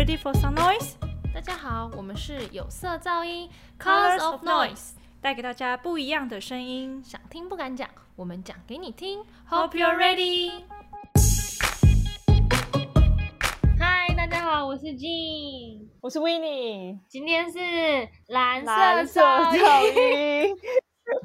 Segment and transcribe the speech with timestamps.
[0.00, 0.94] Ready for some noise？
[1.34, 7.04] 大家好，我们是有色噪音 Colors of Noise，带给大家不一样的声音。
[7.04, 9.22] 想听不敢讲，我们讲给你听。
[9.50, 10.62] Hope you're ready。
[13.78, 17.58] 嗨，大家好，我是 Jean，我是 w i n n i e 今天是
[18.28, 20.56] 蓝蓝色噪音。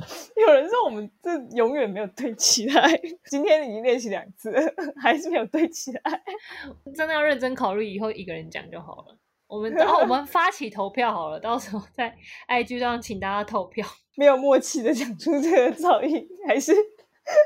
[0.08, 0.44] 音。
[0.46, 2.90] 有人说我们这永远没有对起来，
[3.30, 4.62] 今天已经练习两次了，
[5.02, 6.02] 还是没有对起来。
[6.96, 9.18] 真的要认真考虑，以后一个人讲就好了。
[9.48, 12.16] 我们 然后我们发起投票好了，到时候在
[12.50, 13.88] IG 上请大家投票。
[14.18, 16.74] 没有默契的讲出这个噪音，还是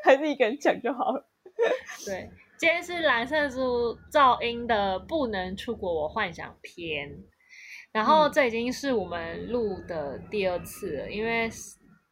[0.04, 1.28] 还是一个人讲就好了。
[2.06, 7.10] 对，今天是蓝色猪噪音的不能出国我幻想篇，
[7.92, 11.50] 然后嗯这已经是我们录的第二次了，因为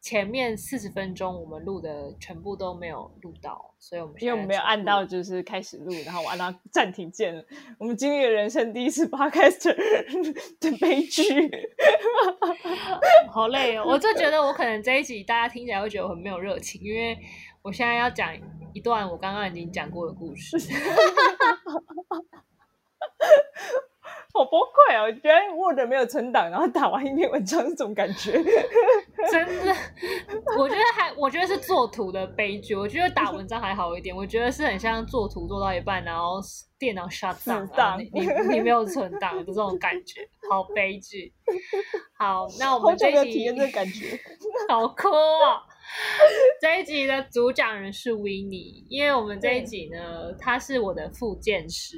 [0.00, 7.44] 前面四十分钟我们录的全部都没有录到，所以我们因为我们没有按到就是开始录，然后我按到暂停键了。
[7.78, 9.64] 我们经历了人生第一次 podcast
[10.60, 11.24] 的悲剧。
[13.30, 17.18] 好累哦，我就觉得我可能这一集大家听起来会觉得我很没有热情，因为
[17.62, 18.32] 我现在要讲
[18.72, 20.56] 一段我刚刚已经讲过的故事。
[24.38, 25.02] 好崩溃哦！
[25.02, 28.32] 我觉得 Word 没有存档，然后打完一篇文章是这种感觉。
[29.32, 29.74] 真的，
[30.56, 32.74] 我觉得还，我觉得是作图的悲剧。
[32.76, 36.40] 我觉得打文章还好一点，我觉得是很像做图做到一半，然后
[36.78, 41.32] 电脑 shut down，你你你没有存档的这种感觉，好悲剧。
[42.16, 44.18] 好，那我们这一集体验这个感觉。
[44.70, 45.62] 好酷哦！
[46.60, 51.96] 这一集的主讲人是 n i 因为我们这一集呢，他是我的副建师，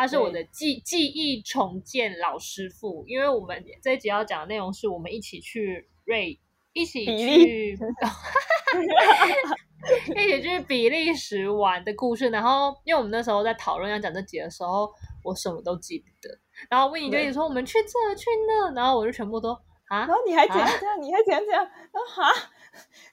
[0.00, 3.04] 他是我的记记忆重建老师傅。
[3.06, 6.40] 因为我们这一集要讲的内容是我们一起去瑞，
[6.72, 7.76] 一起去，
[10.16, 12.30] 一起去比利时玩的故事。
[12.30, 14.90] 然后，因为我们那时候在讨论要讲这集的时候，
[15.22, 16.38] 我什么都记不得。
[16.70, 19.52] 然后 n i 就一直说我们去这去那，然后我就全部都
[19.88, 22.32] 啊然后你还怎样啊怎样，你还怎样怎样，然后哈，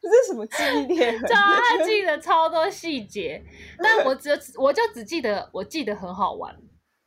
[0.01, 1.19] 这是什么记忆裂痕？
[1.21, 3.43] 对啊，他记得超多细节，
[3.83, 6.55] 但我只我就只记得我记得很好玩，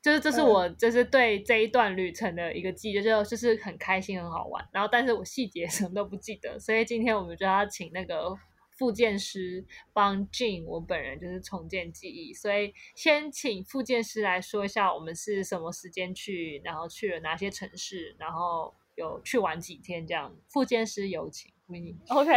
[0.02, 4.66] 就是这是我就是对这一段旅程的一个记忆，就就是很开心很好玩。
[4.72, 8.34] 然后，但是我细节 什么都不记得，所以今天我们就要请那个
[8.78, 9.62] 复健师
[9.92, 20.34] 帮 Jane 我本人就是重建记忆，所以先请复健师来说一下我们是什么时间去，然后去了哪些城市，然后有去玩几天这样。
[20.48, 22.30] 复健师有请 w i n n i OK，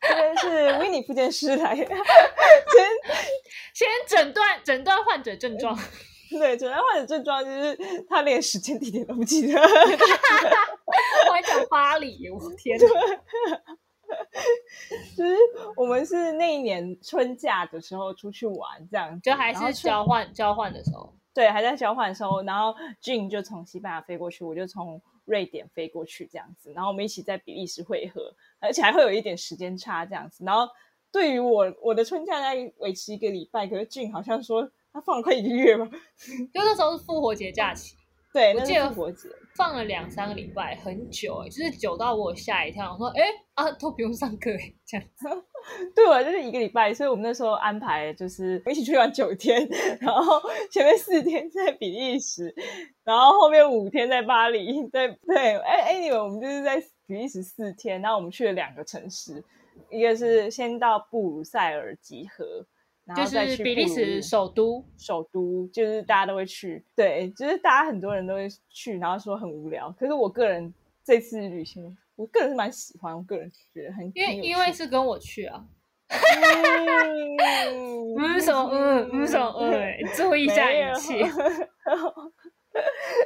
[0.00, 1.86] 这边是 w i n n i 复健师来， 先
[3.72, 5.78] 先诊断诊断患者症状。
[6.38, 7.76] 对，主要患者症状就是
[8.08, 9.54] 他连时间地点都不记得，
[11.28, 12.86] 我还讲巴黎，我天哪！
[15.16, 15.34] 就是
[15.76, 30.44] 我们是那一年春假的时候出去玩这样，就还是交换交换的时候，对，还在交换的时候，然后 Jane 就从西班牙飞过去，我就从瑞典飞过去，这样子，然后我们一起在比利时会合，而且还会有一点时间差这样子。
[30.44, 30.68] 然后
[31.10, 35.84] 对于我我的春假大概维持一个礼拜，可是 Jane 好像说他放了快一个月吧，
[36.54, 37.96] 就那时候是复活节假期，
[38.32, 43.22] 对，那我记得复活节，放了两三个礼拜，很久哎、就是久到我吓一跳，我说哎、
[43.54, 45.26] 啊都不用上课哎、这样子。
[45.96, 49.66] 对我就是一个礼拜，所以我们那时候安排就是我一起去玩九天，
[50.00, 50.40] 然后
[50.70, 52.54] 前面四天在比利时，
[53.02, 59.42] 然后后面五天在巴黎，对对，哎 anyway 我们就是在比利时四天，然后我们去了两个城市，
[59.90, 62.66] 一个是先到布鲁塞尔集合，
[63.04, 70.72] 然后就是比利时首都，首都，就是大家都会去，对，就是大家很多人都会去，然后说很无聊，可是我个人
[71.04, 75.64] 这次旅行，我个人是蛮喜欢，我个人觉得很因为因为是跟我去啊，
[76.08, 77.36] 嗯
[78.16, 81.22] 嗯什么嗯嗯什么嗯，注意一下语气。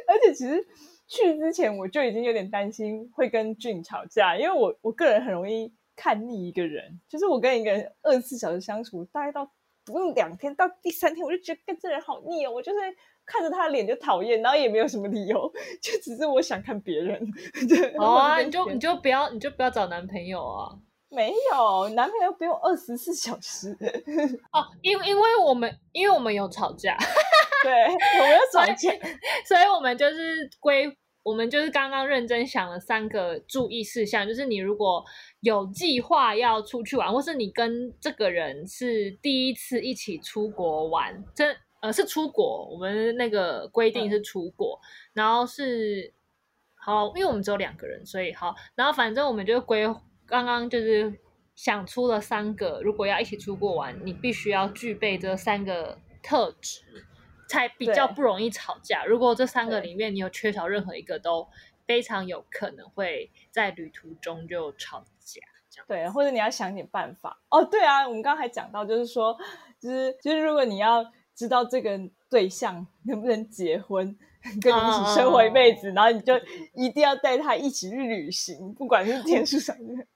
[0.07, 0.63] 而且其实
[1.07, 9.51] 去之前我就已经有点担心会跟俊吵架，因为我我个人很容易看腻一个人，就是我跟一个人二十四小时相处，大概到
[9.93, 12.79] 不用两天，到第三天我就觉得跟这人好腻哦，我就是
[13.25, 15.51] 看着他的脸就讨厌，然后也没有什么理由，
[15.81, 17.21] 就只是我想看别人。
[17.69, 20.77] 对，好啊，你就你就不要你就不要找男朋友啊。
[21.11, 23.75] 没有男朋友不用二十四小时，
[24.53, 26.99] 哦，因因为我们因为我们有吵架，
[27.63, 29.09] 对，我们要所以吵架。
[29.47, 30.87] 所以我们就是归，
[31.23, 35.05] 我们就是刚刚认真想了三个注意事项，就是你如果
[35.41, 44.81] 有计划要出去玩，或是你跟这个人是第一次一起出国玩，这呃是出国，我们那个规定是出国，
[45.13, 46.13] 然后是
[46.77, 49.87] 好，因为我们只有两个人，所以好，然后反正我们就规
[50.27, 51.13] 刚刚就是
[51.55, 56.81] 想出了三个，如果要一起出国玩，你必须要具备这三个特质。
[57.49, 59.05] 才比较不容易吵架。
[59.05, 61.49] 如果这三个里面你有缺少任何一个，都
[61.87, 65.41] 非常有可能会在旅途中就吵架。
[65.87, 67.41] 对，或者你要想点办法。
[67.51, 69.37] 哦，对啊，我们刚刚还讲到，就是说，
[69.81, 71.05] 就是就是，如果你要
[71.35, 71.99] 知道这个
[72.29, 74.17] 对象能不能结婚，
[74.61, 76.35] 跟你一起生活一辈子，然后你就
[76.75, 80.07] 一定要带他一起去旅行，不管是天 数上面。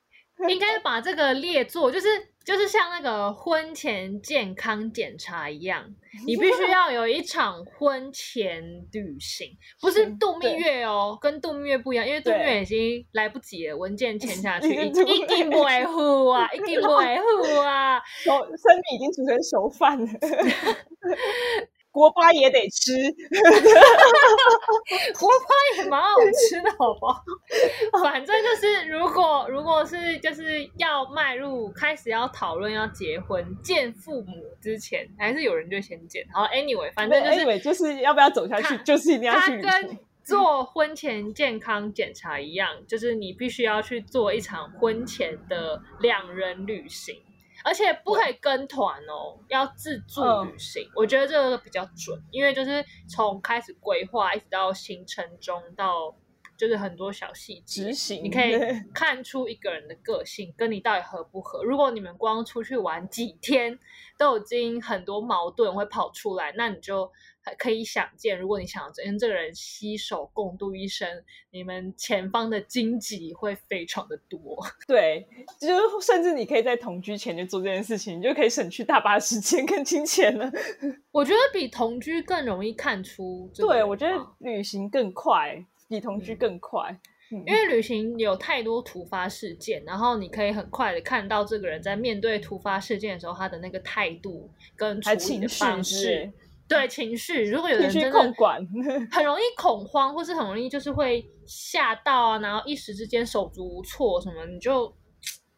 [0.49, 2.09] 应该把这个列作，就是
[2.45, 5.85] 就是像那个婚前健康检查一样，
[6.27, 8.63] 你必须要有一场婚前
[8.93, 9.49] 旅行，
[9.81, 18.01] 不是嗯度蜜月哦，跟度蜜月不一样，因为度蜜月已经来不及了，文件签下去， 一已经一定不会付啊，一定不会付啊。
[18.25, 20.07] 手生米已经煮成熟饭了，
[21.93, 22.93] 锅巴也得吃。
[25.19, 26.09] 锅巴也蛮好
[26.49, 27.23] 吃的，好不好？
[28.03, 36.27] 反正就是，如果如果是就是要迈入开始要讨论要结婚见父母之前，还是有人就先见。
[36.33, 39.99] 然后，anyway，反正就是 anyway，就是要不要走下去，就是一定要去旅跟行。
[40.25, 47.21] 做婚前健康检查一样，就是你必须要去做一场婚前的两人旅行，
[47.65, 50.89] 而且不可以跟团哦，要自助嗯旅行。
[50.95, 56.15] 我觉得这个比较准，因为就是从开始规划一直到行程中到。
[56.63, 57.91] 就是很多小细节
[58.23, 58.53] 你可以
[58.95, 61.65] 看出一个人的个性跟你到底合不合。
[61.65, 63.77] 如果你们光出去玩几天，
[64.17, 67.11] 都已经很多矛盾会跑出来，那你就
[67.59, 71.09] 可以想见，如果你想跟这个人携手共度一生，
[71.51, 74.39] 你们前方的荆棘会非常的多。
[74.87, 75.27] 对，
[75.59, 80.49] 就是甚至你可以在同居前就做这件事情，你就可以省去大把时间跟金钱了。
[81.11, 86.91] 我觉得比同居更容易看出对，我觉得旅行更快，比同居嗯更快。
[86.91, 96.33] 嗯因为旅行有太多突发事件，然后你可以很快的看到这个人在面对突发事件的时候，他的那个态度跟处理的情绪方式
[96.69, 97.45] 对情绪。
[97.45, 98.61] 如果有人真的控管，
[99.11, 104.95] 很容易恐慌，或是很容易就是会吓到啊，然后一时之间手足无措什么，你就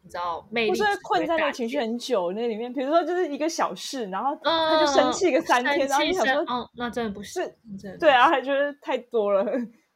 [0.01, 2.71] 你知道魅力不是会困在那个情绪很久那里面。
[2.71, 9.43] 比如说，就是一个小事，然后嗯，他就生气个三天，然后你想说，生哦，那真的不是是，真的对啊，还觉得太多了。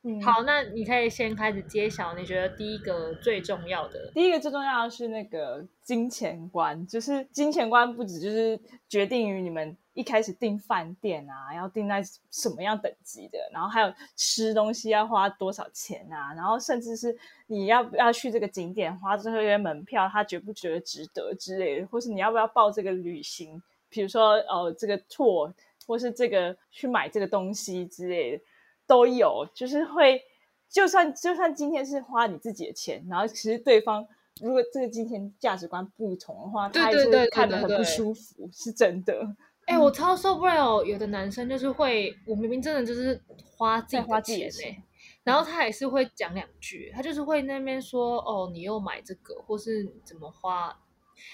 [0.04, 8.58] 嗯，好，那你可以先开始揭晓，你觉得第一个最重要的，第一个最重要的是那个金钱观，就是金钱观不止就是
[8.88, 12.02] 决定于你们一开始订饭店啊，要订在
[12.32, 17.14] 什么样等级的，然后还有吃东西要花多少钱啊，然后甚至是
[17.48, 25.54] 你要不要去这个景点花这些门票，他觉不觉得值得之类的，或是你要不要报这个旅行，比如说哦这个 tour，
[25.86, 28.44] 或是这个去买这个东西之类的。
[28.90, 30.20] 都有，就是会，
[30.68, 34.04] 就算就算今天是花你自己的钱，然后其实对方
[34.42, 39.36] 如果这个金钱价值观不同的话，他也是对对对对看得很不对对舒服，是真的。
[39.68, 43.22] 哎、我超受不了，有的男生就是会，我明明真的就是
[43.56, 44.50] 花自己在花钱
[45.24, 50.76] 然后他也是会讲两句，他就是会那边说，哦，你又买这个，或是怎么花，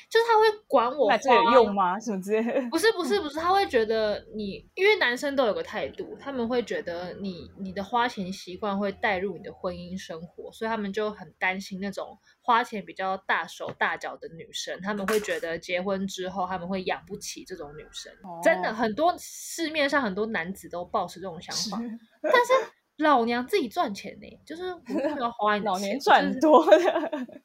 [0.09, 1.99] 就是他会管我花那这有用吗？
[1.99, 2.61] 什么之类的？
[2.71, 18.11] 不是不是不是，他会觉得你，因为男生都有个态度，他们会觉得你你的花钱习惯会带入你的婚姻生活，所以他们就很担心那种花钱比较大手大脚的女生，他们会觉得结婚之后他们会养不起这种女生。
[18.43, 22.53] 真的哦很多市面上很多男子都抱持这种想法，是但是
[22.97, 26.79] 老娘自己赚钱呢、就是我没有要花你的老钱，年赚就是多的，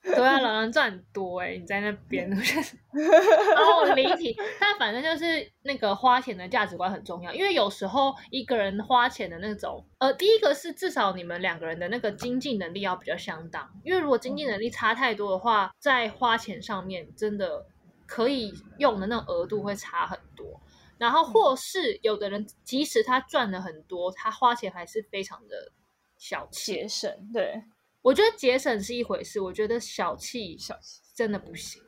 [0.02, 17.66] 对啊，老娘赚很多哎、你在那边，然后我离题，但反正就是那个花钱的价值观很重要，因为有时候一个人花钱的那种，呃，第一个是至少你们两个人的那个经济能力要比较相当，因为如果经济能力差太多的话，在花钱上面真的
[18.06, 20.60] 可以用的那种额度会差很多。
[21.00, 25.72] 然后或是有的人，即使他赚了很多，他花钱还是非常的
[26.18, 26.74] 小气。
[26.74, 27.64] 节省，对，
[28.02, 31.82] 我觉得节省是一回事，我觉得小气小气真的不行。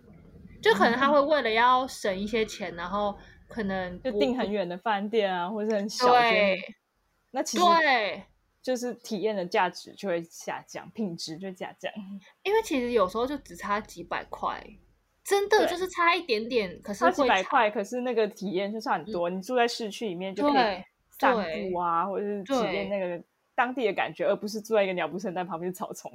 [0.63, 3.15] 就可能他会为了要省一些钱，然后
[3.49, 6.75] 可能就订很远的饭店啊，或者很小间对的，
[7.33, 8.25] 那其实对，
[8.63, 11.93] 就是体验的价值就会下降，品质就会下降。
[12.45, 14.65] 因为其实有时候就只差几百块，
[15.25, 19.31] 真的就是差一点点，可是差几百块，可是那个体验就差很多。
[19.31, 23.23] 你住在市区里面就可以对散步啊，或者是体验那个
[23.55, 26.11] 当地的感觉，而不是住在一个鸟不生蛋旁边的草丛。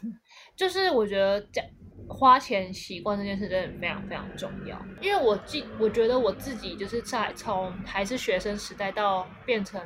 [0.56, 1.60] 就是我觉得这
[2.08, 9.78] 花钱习惯这件事真的非常非常重要，因为我记我觉得我自己就是在从还是学生时代到变成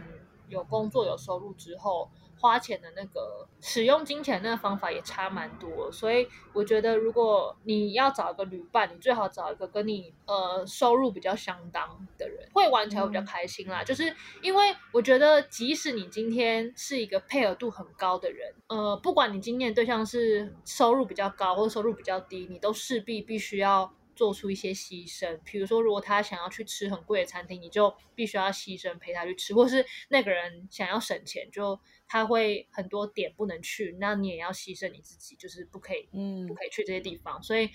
[0.48, 2.08] 有工作有收入之后，
[2.42, 13.84] 花钱的那个使用金钱那个方法也差蛮多，所以我觉得如果你要找一个旅伴，你最好找一个跟你呃收入比较相当的人，会玩起来会比较开心啦。
[13.84, 23.94] 就是因为我觉得，即使你今天是一个配合度很高的人，呃，不管你今天的对象是收入比较高或者收入比较低，你都势必必须要。
[24.14, 31.80] 做出一些牺牲，比如说，如果他想要去吃很贵的餐厅，你就必须要牺牲陪他去吃；或是那个人想要省钱，就
[32.12, 37.42] 他会很多点不能去，那你也要牺牲你自己，就是不可以，嗯，不可以去这些地方。
[37.42, 37.70] 所以，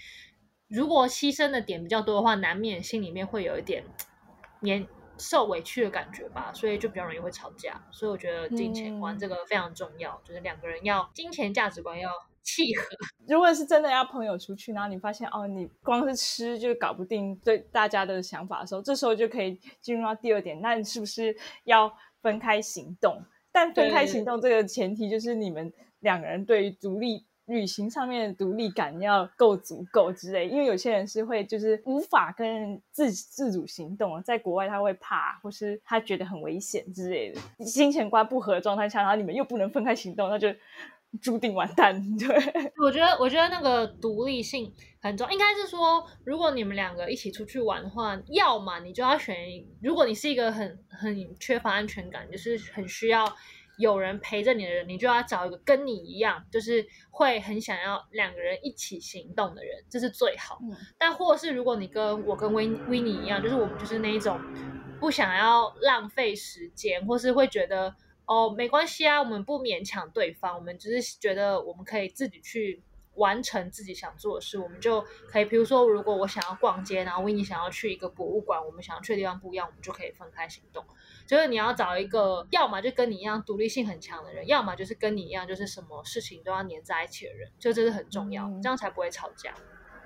[0.67, 3.83] 如果牺牲的点比较多的话，难免心里面会有一点
[4.59, 7.83] 年受委屈的感觉吧，所以就比较容易会吵架。
[7.91, 12.11] 所以我觉得金钱观这个非常重要，就是两个人要金钱价值观要。
[12.49, 12.85] 契合。
[13.27, 23.21] 如果是真的要朋友出去，然后你发现哦，你光是吃就搞不定对大家的想法的时候，这时候就可以进入到第二点，那你是不是要分开行动？
[23.57, 30.47] 但分开行动这个前提就是你们两个人对于独立旅行上面的独立感要够足够之类。
[30.47, 40.53] 因为有些人是会就是无法跟自自主行动，在国外他会怕，或是他觉得很危险之类的，金钱观不合的状态下，然后你们又不能分开行动，那就。
[41.21, 42.27] 注定完蛋， 对。
[42.83, 44.71] 我觉得，我觉得那个独立性
[45.01, 45.31] 很重要。
[45.31, 49.35] 应该是说，如果你们两个一起出去玩的话，要么你就要选。
[49.81, 53.25] 如果你是一个很很缺乏安全感，就是很需要
[53.77, 60.59] 有人陪着你的人，你就要找一个跟你一样，就是会很想要两个人一起行动的人，这是最好。
[60.99, 64.39] 但或是如果你跟我跟维维尼一样，就是我们就是那一种
[64.99, 67.95] 不想要浪费时间，或是会觉得。
[68.27, 72.83] 哦，没关系啊，我们不勉强对方，我们只是觉得我们可以自己去
[73.15, 80.85] 完成自己想做的事，我们就可以，比如说，如果我想要逛街，然后维尼想要去一个博物馆，我们想要去的地方不一样，我们就可以分开行动。
[81.25, 89.55] 就是你要找一个，要么就跟你一样独立性很强的人，要么就是跟你一样，就是什么事情都要黏在一起的人，就这是很重要，这样才不会吵架。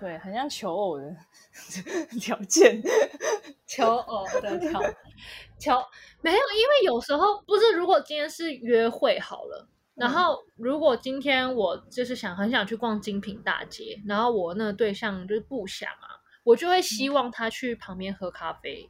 [0.02, 1.16] 对，很像求偶的
[2.20, 2.82] 条件，
[3.68, 4.82] 求偶的条
[5.60, 5.72] 求
[6.22, 18.90] 没有，因为有时候不是，如果今天是约会好了，然后如果今天我就是想很想去逛精品大街，然后我那个对象就是不想啊，我就会希望他去旁边喝咖啡，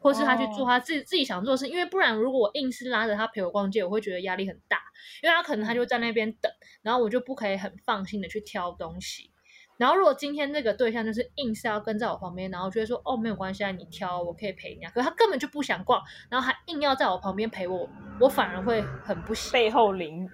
[0.00, 4.80] 或是他去做他自己自己想做的事，因为不然如果我硬是拉着他陪我逛街，我会觉得压力很大，
[5.22, 6.50] 因为他可能他就在那边等，
[6.82, 9.30] 然后我就不可以很放心的去挑东西。
[9.78, 17.88] 然后，如果今天那个对象就是硬是要跟在我旁边，然后觉得说哦没有关系啊，你挑我可以陪你啊，可是他根本就不想逛，然后还硬要在我旁边陪我，
[18.20, 20.28] 我反而会很不喜背后淋，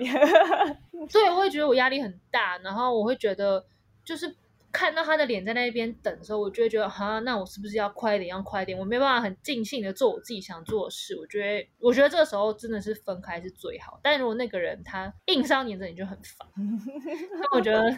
[1.13, 3.65] 对，我会觉得我压力很大，然后我会觉得
[4.03, 4.35] 就是
[4.73, 16.49] 看到他的脸在那边等的时候，我就会觉得哈，那我是不是要快一点，要快一点，我没办法很尽兴的做我自己想做的事，我觉得我觉得这个时候真的是分开是最好，但如果那个人他硬是要黏着你就很烦，
[17.41, 17.95] 那我觉得。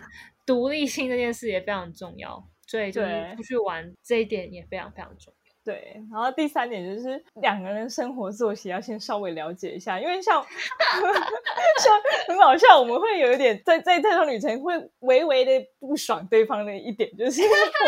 [0.47, 5.37] 独立性这件事也非常重要，所以就是出去玩这一点也非常非常重要。
[5.65, 10.41] 对，然后第三点就是两个人生活作息要先稍微了解一下，因为像
[11.83, 11.93] 像
[12.37, 17.43] 很好笑，我们会有一点在在这趟旅程会微微的不爽对方的一点，就是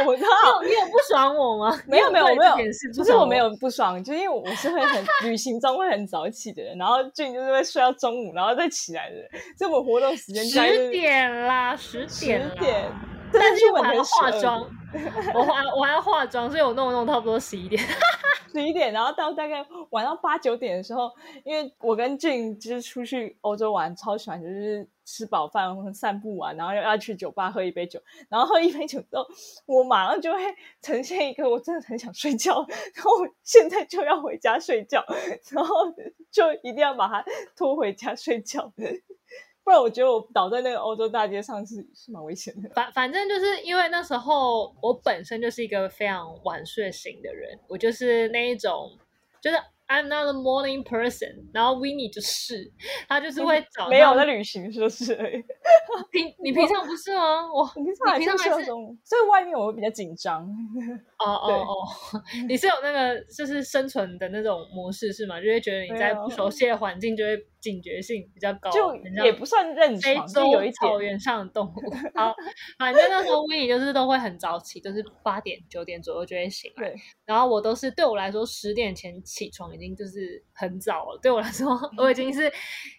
[0.06, 0.28] 我知道
[0.64, 1.80] 你有不爽我吗？
[1.86, 2.54] 没有没有没有，
[2.96, 9.28] 不是我没有不爽，就是因为我是会很旅行中会很早起的人，然后俊就是会睡到中午然后再起来的人，
[9.58, 13.17] 这我活动时间十点啦，十点十点。
[13.32, 14.60] 但是我还要化妆，
[15.34, 17.82] 我还我还要化妆，所以我弄弄差不多十一点，
[18.52, 21.10] 十一点，然后到大概晚上八九点的时候，
[21.44, 29.26] 因为我跟俊就是出去欧洲玩，超喜欢就是吃饱饭散步完，然后要要去酒吧喝一杯酒，然后喝一杯酒之后，
[29.66, 30.38] 我马上就会
[30.80, 33.10] 呈现一个我真的很想睡觉，然后
[33.42, 35.04] 现在就要回家睡觉，
[35.50, 35.74] 然后
[36.30, 37.24] 就一定要把它
[37.56, 38.72] 拖回家睡觉。
[39.68, 42.70] 不然我觉得我倒在那个欧洲大街上是是蛮危险的。
[42.74, 48.90] 反反正就是因为那时候我本身就是一个非常晚睡型的人，我就是那一种，
[49.42, 49.58] 就是。
[49.90, 52.70] I'm not a morning person，然后 Winnie 就是
[53.08, 55.14] 他就是会早没有在旅行，是不是
[56.12, 57.48] 平你平常不是吗？
[57.50, 60.44] 我平常还是这种，在外面我会比较紧张。
[61.18, 61.72] 哦哦哦，
[62.46, 65.40] 你是有那个就是生存的那种模式是吗？
[65.40, 70.50] 就会觉得你在不熟悉的环境就会警觉性比较高，就也不算认非洲
[70.80, 71.74] 草原上的动物。
[72.14, 72.34] 好，
[72.78, 76.92] 反正那时候 Winnie 就是都会很早起，就是八点九点左右就会醒来，
[77.24, 79.68] 然后我都是对我来说十点前起床。
[79.68, 82.50] 已经就是很早了，对我来说，我已经是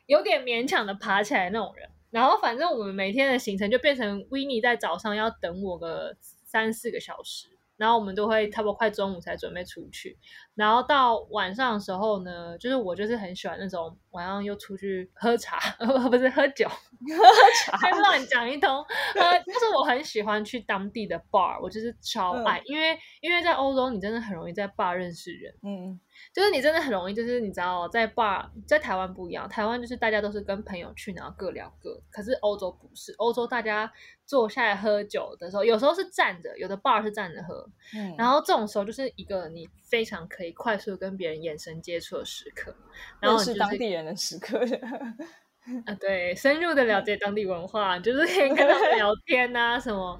[0.05, 1.89] 有点勉强的爬起来那种人。
[2.11, 7.47] 然后反正我们每天的行程就变成 n 在早上要等我个三四个小时，
[7.79, 10.17] 然后我们都会差不多快中午才准备出去，
[10.53, 15.57] 然后到晚上的时候呢，就是我就是很喜欢那种晚上又出去喝茶，
[16.11, 18.69] 不是喝酒， 喝茶乱讲一通，
[19.15, 25.97] 呃，就是我很喜欢去当地的 bar，我就是超爱，因为因为在欧洲你真的很容易在 bar 认识人，嗯，
[26.33, 33.89] 就是你真的很容易，就是你知道在 bar 在台湾不一样，台湾就是大家都是跟朋友去，然后各聊各，可是欧洲不是，欧洲大家
[34.29, 37.67] 坐下来喝酒的时候，有时候是站着，有的 bar 是站着喝。
[37.95, 42.75] 嗯然后这种时候就是一个你非常可以快速跟别人眼神接触的时刻，
[43.19, 44.59] 然后就是当地人的时刻。
[45.87, 50.19] 啊，对，深入的了解当地文化，就是可以跟他们聊天啊什么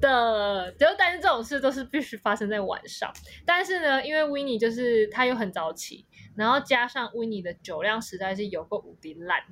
[0.00, 0.72] 的。
[0.78, 3.12] 就但是这种事都是必须发生在晚上。
[3.44, 9.42] 但是呢，因为 w i n n i e 就是他又很早起，然后加上 w i n n i e 的酒量实在是有够无敌烂，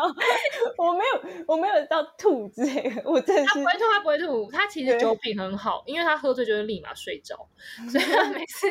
[0.76, 7.48] 我没有，我没有到吐之类的，我真的他不会吐，他不会吐，他其实酒品很好，因为他喝醉就会立马睡着，
[7.90, 8.66] 所以他每次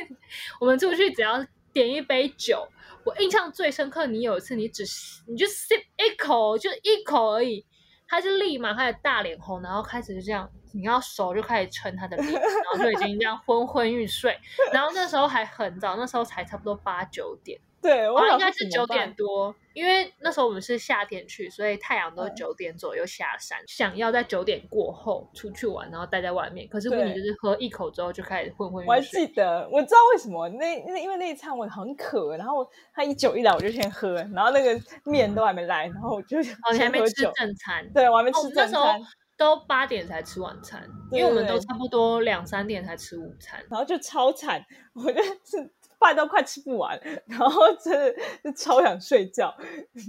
[0.60, 1.44] 我们出去只要
[1.74, 2.68] 点一杯酒，
[3.04, 4.84] 我印象最深刻，你有一次你只
[5.28, 7.66] 你就 sip 一口，就一口而已，
[8.08, 14.38] 他就立马开始大脸红，然后开始就这样，你要熟就开始撑他的脸，然后就已经这样昏昏欲睡，
[14.72, 17.60] 然后那时候还很早，那时候才差不多八九点。
[17.82, 19.12] 对我应该是九点。
[19.16, 23.58] 多，因为那时候我们是夏天去，所以太阳都嗯九点左右下山。
[23.66, 26.68] 想要在九点过后出去玩，然后待在外面。
[26.68, 29.02] 可是问题就是喝一口之后就开始昏昏欲睡我还。
[29.02, 37.24] 记得，我知道为什么那那因为那一餐我很渴，然后他一酒一来我就先喝，然后那个面都还没来，然后我就哦，你还没吃。
[37.34, 37.92] 正餐。
[37.96, 39.02] 对，我还没吃们那时候正餐，
[39.42, 43.60] 都八点才吃晚餐，因对为我们都差不多两三点才吃午餐。
[43.72, 49.52] 然后就超惨，我就是饭都快吃不完，然后真的是超想睡觉。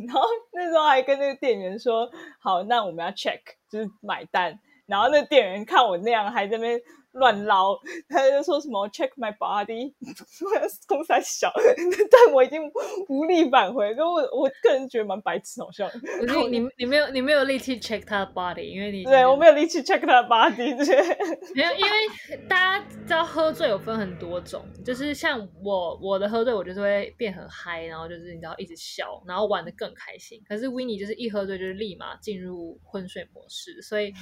[0.07, 0.21] 然后
[0.53, 6.81] 那时候还跟那个店员说：“好，那我们要 check，就是买单。”然后那店员看我那样，还在那边
[7.13, 7.79] 乱捞，
[8.09, 9.93] 他就说什么 “check my body”，
[10.87, 11.53] 公三小，
[12.11, 12.61] 但我已经
[13.09, 13.95] 无力挽回。
[13.95, 15.89] 跟我我个人觉得蛮白痴，好像。
[15.91, 21.03] 可是你你没有你没有力气 check 他的 body，因为你对我没有力气 check 他的 body，对。
[21.55, 30.43] 没有，因为大家知道喝醉有分很多种，就是像我我的喝醉，我就是会变很嗨，然后就是你知道一直笑，然后玩的更开心。
[30.49, 34.13] 可是 w i n n i e 就是一喝醉就是立马进入昏睡模式，所以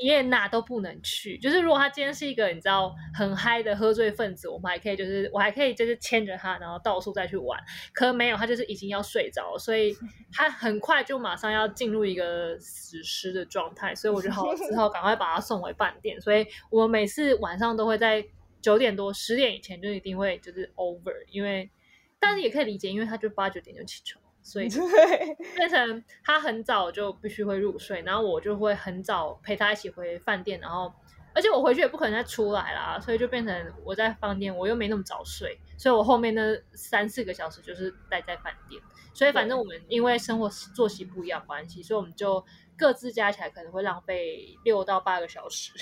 [0.00, 1.36] 你也哪都不能去。
[1.38, 7.58] 就是如果他今天是一个你知道很嗨的喝醉分子，我们还可以就是我还可以就是牵着他，然后到处再去玩。
[7.92, 9.96] 可没有，他就是已经要睡着，所以
[10.32, 16.20] 他很快就马上要进入一个死尸的状态，所以我就好 只好赶快把他送回饭店。
[16.20, 18.24] 所以我每次晚上都会在
[18.60, 21.70] 九点多、十点以前就一定会就是 over，因为
[22.18, 30.92] 但是也可以理解，因为他就八九点就起床，所以 对，变成他很早就必须会入睡，然后我就会很早陪他一起回饭店，然后
[31.34, 36.42] 而且我回去也不可能再出来啦，所以就变成我在饭店，我又没那么早睡，所以我后面那
[36.74, 38.80] 三四个小时就是待在饭店，
[39.14, 42.44] 所以反正我们因为生活作息不一样关系，所以我们就
[42.76, 45.72] 各自加起来可能会浪费六到八个小时，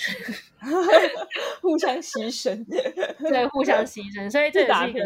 [1.61, 5.01] 互相牺牲， 对，互相牺牲，所以这也是一个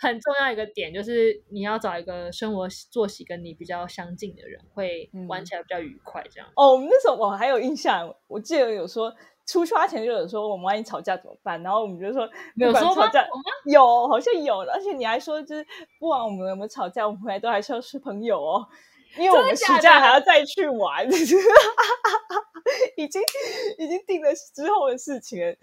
[0.00, 6.48] 很重要一个点，就是你要找一个生活作息跟你比较相近的人，会玩嗯起来比较愉快，这样。
[6.54, 9.12] 哦，我们那时候我还有印象，我记得有说
[9.48, 12.94] 出发前就有说我们万一吵架怎么办，然后我们就说不管有说？
[12.94, 13.26] 吵架
[13.64, 15.66] 有好像有了，而且你还说就是
[15.98, 18.68] 不管我们有没有吵架，我们回来都还是要是朋友哦，
[19.16, 21.06] 因为我们暑假还要再去玩，
[22.96, 23.22] 已经
[23.78, 25.54] 已经定了之后的事情了，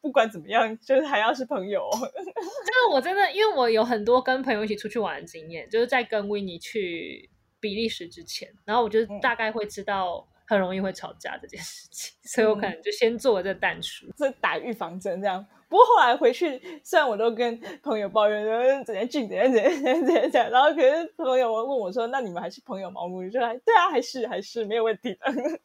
[0.00, 1.90] 不管怎么样，就是还要是朋友哦。
[2.02, 9.20] 这个我真的，因为我有很多跟朋友一起出去玩的经验，就是在跟维尼去比利时之前，然后我就嗯。
[9.20, 14.06] 大概会知道很容易会吵架这件事情，所以我可能就先做了这淡书。
[14.16, 15.44] 这打预防针这样。
[15.68, 25.60] 不过后来回去，虽然我都跟朋友抱怨说怎样俊怎样怎样怎样怎样怎样，然后可是朋友问我说：“那你们还是朋友吗？”我说：“对啊，还是还是没有问题的。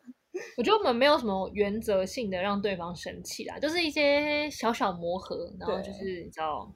[0.57, 6.69] 我觉得我们没有什么原则性的让对方生气啦，就是一些小小磨合，然后就是你知道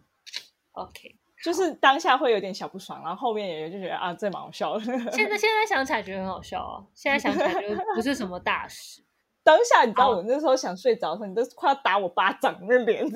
[0.72, 1.14] ，OK。”
[1.44, 4.84] 就是当下会有点小不爽，然后后面也就觉得啊，这蛮好笑的。
[4.84, 9.02] 现在现在想起来觉得很好笑啊，现在想起来就不是什么大事。
[9.48, 13.10] 当下你知道好我那时候想睡着的时候，你都快要打我巴掌，那脸， 我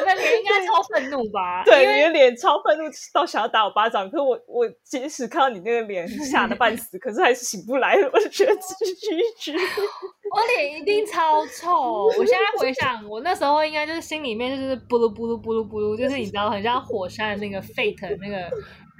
[0.00, 1.64] 的脸应该超愤怒吧？
[1.64, 8.94] 对，你的脸超愤怒到想要打我巴掌，可是我我即使看到你那个脸 吓得半死，可是还是醒不来，我就觉得继续
[9.40, 9.58] 继续。
[10.32, 12.04] 我脸一定超臭。
[12.06, 18.48] 我现在回想，我那时候应该就是心里面就是咕噜咕噜咕噜咕噜，就是你知道，很像火山的那个 fate 那个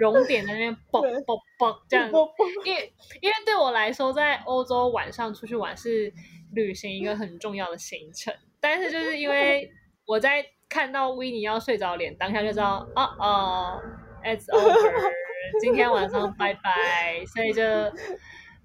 [0.01, 2.11] 熔点在那边爆对爆爆这样。
[2.11, 2.27] 我
[2.65, 6.13] 因为因为对我来说，在欧洲晚上出去玩是
[6.55, 9.71] 旅行一个很重要的行程，但是就是因为
[10.07, 13.83] 我在看到维尼要睡着脸，当下就知道，哦哦
[14.25, 15.13] ，it's over，
[15.61, 17.63] 今天晚上拜拜，所以就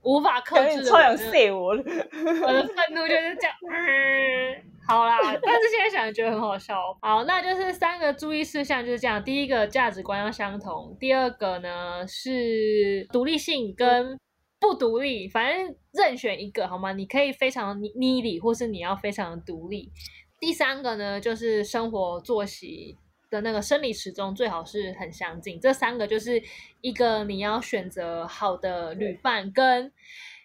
[0.03, 3.55] 无法克制的，超想 say 我，我的愤怒就是这样。
[3.69, 6.75] 嗯，好啦，但是现在想觉得很好笑。
[7.01, 9.23] 好，那就是三个注意事项就是这样。
[9.23, 14.19] 第一个价值观要相同，第二个呢是独立性跟
[14.59, 16.93] 不独立，反正任选一个好吗？
[16.93, 19.91] 你可以非常 needy，或是你要非常的独立。
[20.39, 22.97] 第三个呢就是生活作息。
[23.31, 26.41] 的那个生理时钟最好是很相近，这三个就是
[26.81, 29.91] 一个你要选择好的旅伴跟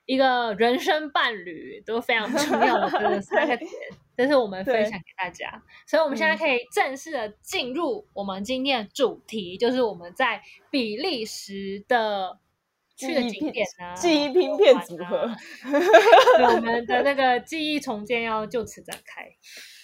[0.06, 3.70] 一个人生伴侣都非常重要的三个点，
[4.20, 5.50] 这是我们分享给大家。
[5.86, 12.38] 所以，我们现在可以正式的进入我们今天的主题，就是我们在比利时的
[12.96, 15.30] 去的景点呢，记忆拼片组合，
[16.42, 19.26] 我 们的那个记忆重建要就此展开。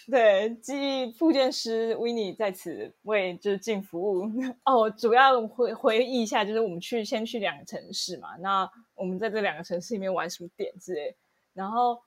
[0.08, 4.30] 对，记忆复健师 w i n n e 在此为就是进服务
[4.64, 4.88] 哦。
[4.90, 8.36] 主要回回忆一下，就是我们去先去两个城市嘛。
[8.40, 11.16] 那我们在这两个城市里面玩什么点之类。
[11.54, 11.98] 然后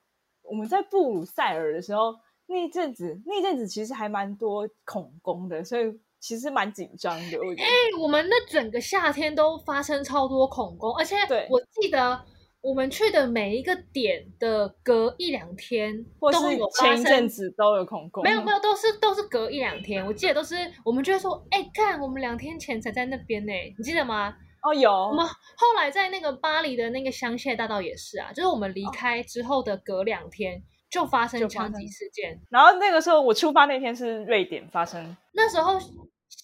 [0.49, 2.15] 我们在布鲁塞尔的时候，
[2.47, 5.83] 那一阵子那一阵子其实还蛮多恐攻的，所以
[6.19, 7.38] 其实蛮紧张的。
[7.38, 7.65] 哎，
[8.01, 11.15] 我们那整个夏天都发生超多恐攻，而且
[11.49, 12.19] 我记得。
[12.62, 16.39] 我们去的每一个点的隔一两天，或是
[16.77, 20.05] 前一阵子都有恐攻，没有没有，都是都是隔一两天。
[20.05, 24.35] 我记得都是我们就会说，哎，看我们两天前才在那边呢，你记得吗？
[24.62, 24.91] 哦，有。
[24.91, 32.39] 我们后来在那个巴黎的那个香榭大道也是啊，就是我们离开之后的隔两天就发生枪击事件。
[32.50, 35.80] 然后那个时候我出发那天是瑞典发生，那时候。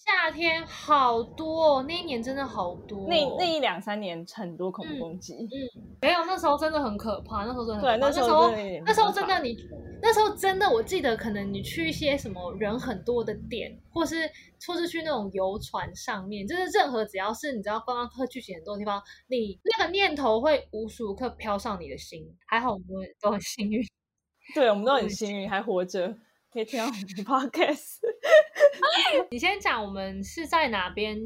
[0.05, 3.07] 夏天好多哦，那一年真的好多。
[3.07, 5.33] 那那一两三年很多恐怖攻击。
[5.33, 5.49] 嗯，
[6.01, 7.43] 没有，那时候真的很可怕。
[7.43, 8.51] 那时候真的对，那时候
[8.85, 9.57] 那时候真的你，
[10.03, 14.29] 那时候真的我记得，可能你去一些什么人很多的店，或是
[14.67, 22.23] 或是去那种游船上面，就是任何只要是你知道观光客聚集很多的地方，你那个念头会无时无刻飘上你的心。
[22.45, 22.87] 还好我们
[23.19, 23.83] 都很幸运，
[24.53, 26.15] 对，我们都很幸运，还活着。
[26.55, 27.99] 可以听到我们的 podcast。
[29.29, 31.19] 你先讲，我们是在哪边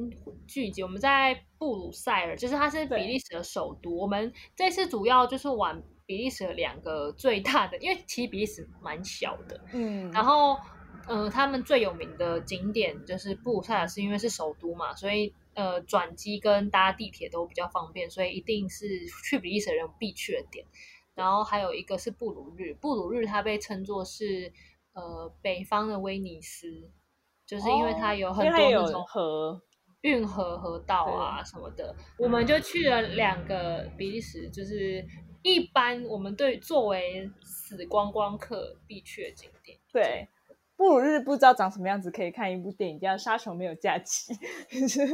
[0.48, 0.82] 聚集？
[0.82, 3.96] 我们在布鲁塞尔，就是它是比利时的首都。
[3.96, 9.64] 我们这次主要就是玩比利时的两个最大的，因为其实比利时蛮小的。
[9.72, 10.12] 嗯。
[10.12, 10.58] 然后，
[11.08, 20.66] 呃，他们最有名的景点就是布鲁塞尔，是因为是首都嘛，所以呃，转机跟搭地铁都比较方便，所以一定是去比利时人必去的点。
[21.14, 24.52] 然后还有一个是布鲁日，布鲁日它被称作是。
[24.94, 26.68] 呃，北方的威尼斯，
[27.46, 29.62] 就是因为它有很多那种河、
[30.02, 35.06] 运河、河道啊什么的，我们就去了两个比利时，就是
[35.44, 39.78] 一般我们对作为死观光客必去的景点。
[39.94, 40.28] 对，
[40.76, 44.34] 布鲁日不知道长什么样子，可以看一部电影叫《沙丘没有假期》。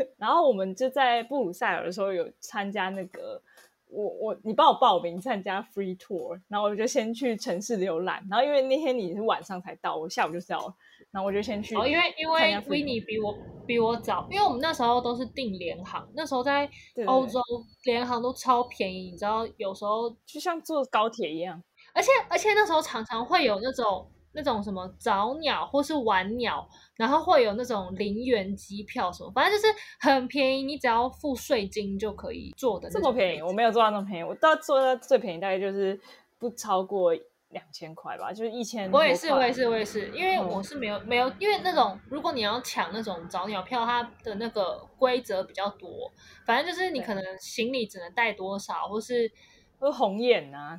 [0.17, 3.41] 然后我们就在布鲁塞尔的时候有参加那个。
[3.89, 10.75] 我我你帮我报名参加 free tour，然后我就先去城市浏览，然后因为那天你是晚上才到，我下午就到了，
[11.11, 11.75] 然后我就先去。
[11.75, 16.69] 哦，因为因为 w i n n 比我比我早，因为我们那时候都是订联航，那时候在
[17.05, 17.39] 欧洲
[17.83, 21.61] 联航都超便宜，你知道，有时候就像坐高铁一样，
[21.93, 24.09] 而且而且那时候常常会有那种。
[24.35, 32.89] 那种什么早鸟或是晚鸟，然后会有那种零元机票什么，反正就是很便宜，你只要付税金就可以坐的。
[32.89, 33.41] 这么便宜？
[33.41, 35.99] 我没有做到那么便宜，我到做到最便宜大概就是
[36.37, 37.13] 不超过
[37.49, 38.91] 两千块吧，就是一千。
[38.91, 46.11] 我也是，我也是，我也是，因为我是没有没有，因为那种如果你要抢那种早鸟票，它的那个规则比较多，
[46.45, 49.31] 反正就是你可能行李只能带多少，或是
[49.79, 50.77] 或红眼啊，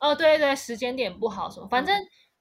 [0.00, 1.94] 哦，对对，时间点不好什么，反正。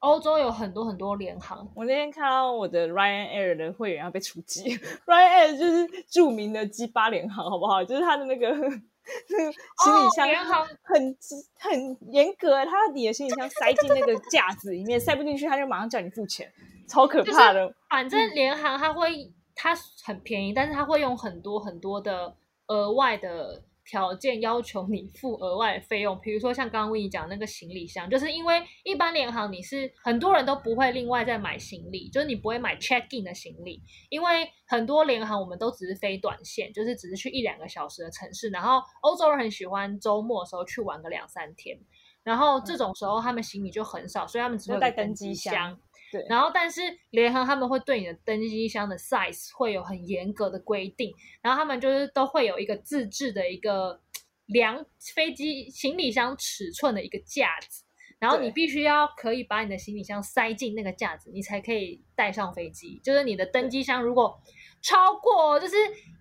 [0.06, 7.84] 欧洲有很多很多联航，我那天看到我的 Ryanair 的会员要被出击， Ryanair 就是著名的 G 八联航，好不好？
[7.84, 10.28] 就是他的那个那 个行李箱
[10.84, 11.18] 很
[11.58, 16.52] 很严格，它你的行李箱塞进那个架子里面，塞不进去，他就马上叫你付钱，
[16.88, 17.74] 超可怕的。
[17.90, 22.36] 反正联航它会它很便宜，但是它会用很多很多的
[22.68, 23.64] 额外的。
[23.86, 41.78] 条件要求你付额外的费用，比如说像刚刚为你讲那个行李箱，就是因为一般联航你是很多人都不会另外再买行李，就是你不会买 check in 的行李，因为很多联航我们都只是飞短线，就是只是去一两个小时的城市，然后欧洲人很喜欢周末的时候去玩个两三天，
[42.24, 45.80] 然后这种时候他们行李就很少，所以他们只会带登机箱。
[46.16, 54.00] 对，然后但是联合他们会对你的登机箱的 size 会有很严格的规定，然后他们就是都会有一个自制的一个
[54.46, 57.84] 量飞机行李箱尺寸的一个架子，
[58.18, 62.98] 然后你必须要可以把你的行李箱塞进那个架子，你才可以带上飞机。
[63.04, 64.40] 就是你的登机箱如果
[64.82, 65.76] 超过，就是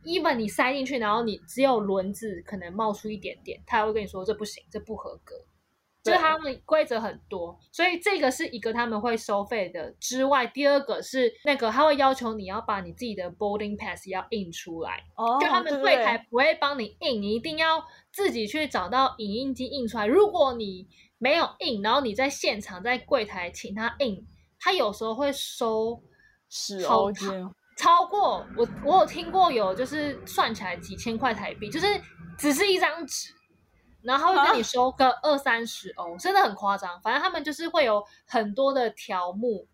[0.05, 5.37] even 你塞进去，然后你只有轮子可能冒出一点点，他会跟你说这不行，这不合格。
[6.05, 20.07] 就是他们规则很多，所以这个是一个他们会收费的之外，第二个是那个他会要求你要把你自己的 boarding pass 要印出来，哦，就他们对柜台不会帮你印，你一定要自己去找到影印机印出来。
[20.07, 20.87] 如果你
[21.17, 24.23] 没有印，然后你在现场在柜台请他印，
[24.61, 26.03] 他有时候会收
[26.51, 27.31] 十好欧金，
[27.79, 31.87] 超过我，我有听过有就是算起来几千块台币，就是
[32.39, 33.31] 只是一张纸，
[34.05, 37.01] 然后他会跟你收个二三十欧，真的很夸张。
[37.01, 39.67] 反正他们就是会有很多的条目，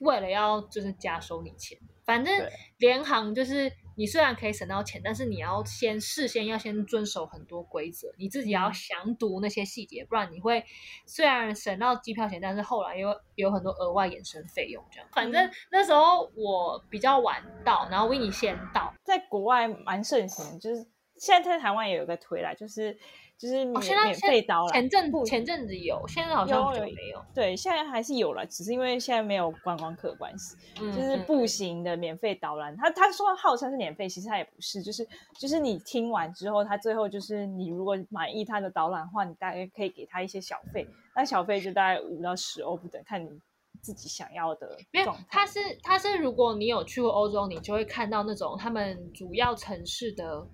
[0.00, 1.78] 为了要就是加收你钱。
[2.04, 10.62] 反正对联航就是你虽然可以省到钱，但是你要先事先要先遵守很多规则，你自己要嗯详读那些细节，不然你会
[11.06, 15.08] 虽然省到机票钱，但是后来又有很多额外衍生费用这样。
[15.12, 22.98] 反正那时候我比较晚到，然后维尼先到，在国外蛮盛行，就是现在在台湾也有个推啦，就是
[23.44, 27.22] 就是免、哦，现在免费导览，前阵不前阵子有，现在好像就没有。
[27.34, 32.74] 对，现在还是有了，只是因为现在没有观光客的关系，嗯就是嗯步行的免费导览。
[32.74, 35.06] 他他说号称是免费，其实他也不是，就是
[35.38, 43.28] 就是你听完之后，他最后就是你如果满意他的导览的话，你大概可以给他一些小费，那小费就大概五到十欧不等，看你
[43.82, 45.24] 自己想要的没有状，态。
[45.28, 50.48] 它是他是，如果你有去过欧洲，你就会看到那种他们主要城市的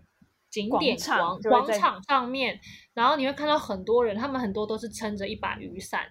[0.51, 2.61] 景点广场广场上面，
[2.93, 6.03] 然后你会看到很多人，他们很多都是撑着一把雨伞，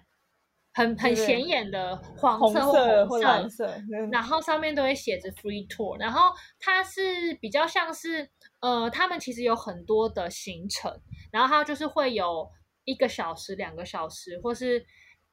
[0.72, 4.10] 很很显眼的黄色色或或红蓝色，嗯。
[4.10, 10.90] 然后上面都会写着 free tour，然后它是比较像是呃，他们其实有很多的行程，
[11.30, 12.48] 然后它就是会有
[12.84, 14.84] 一个小时、两个小时，或是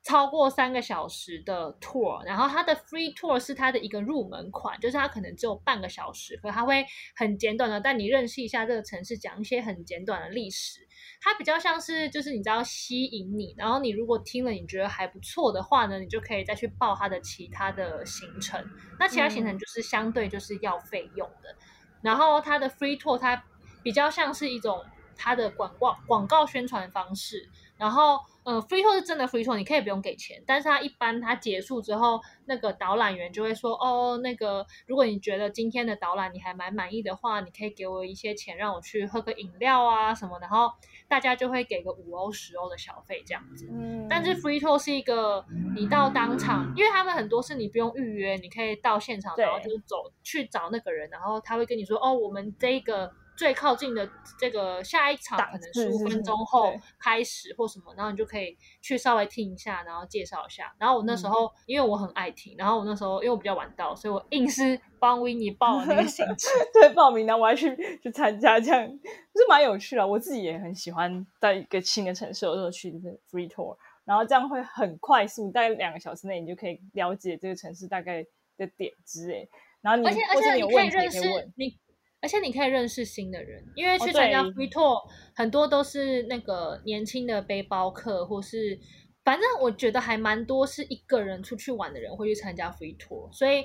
[0.07, 10.79] 超过三个小时的 tour，然后它的 free tour 是它的一个入门款，就是它可能只有半个小时，可它会很简短的带你认识一下这个城市，讲一些很简短的历史。
[11.19, 18.63] 它比较像是就是你知道吸引你，然后你如果听了你觉得还不错的话呢，你就可以再去报它的其他的行程。
[18.97, 21.53] 那其他行程就是相对就是要费用的，
[22.01, 23.43] 然后它的 free tour 它
[23.83, 24.81] 比较像是一种
[25.17, 40.71] 它的广告广告宣传方式，然后呃 free tour 是真的 free tour，你可以不用给钱，但是它一般它结束之后，那个导览员就会说哦，那个如果你觉得今天的导览你还蛮满意的话，你可以给我一些钱让我去喝个饮料啊什么，然后
[41.09, 43.67] 大家就会给个五欧十欧的小费这样子。
[43.69, 45.43] 嗯但是 free tour 是一个
[45.75, 60.73] 你到当场，因为他们很多是你不用预约，你可以到现场，然后就是走去找那个人，然后他会跟你说，哦，我们这个最靠近的这个下一场可能十五分钟后开始或什么，然后你就可以去稍微听一下，然后介绍一下。
[60.79, 66.51] 然后我那时嗯候、因为我很爱听，然后我那时候因为我比较晚到，所以我硬是帮维尼报了那个行程。
[66.73, 70.05] 对报名，然后我还去去参加，这样就是蛮有趣的。
[70.05, 78.25] 我自己也很喜欢在一个新的城市，有时候去就是 free tour，然后这样会很快速，大概两个小时内你就可以了解这个城市大概
[78.57, 79.47] 的点之类。
[79.81, 81.77] 然后你而且而或者且你可以你有问题也认识可以问，你，
[82.21, 85.01] 而且你可以认识新的人，因为哦去参加 free tour
[85.35, 88.79] 很多都是那个年轻的背包客，或是
[89.23, 93.63] 反正我觉得还蛮多是一个人出去玩的人会去参加 free tour，所以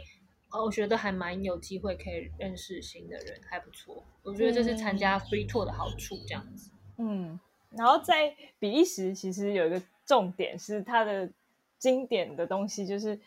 [0.53, 4.05] 呃我觉得还蛮有机会可以认识新的人，还不错。
[4.23, 6.71] 我觉得这是参加 free tour 的好处，这样子。
[6.99, 11.31] 嗯，然后在比利时其实有一个重点是它的
[11.79, 13.19] 经典的东西就是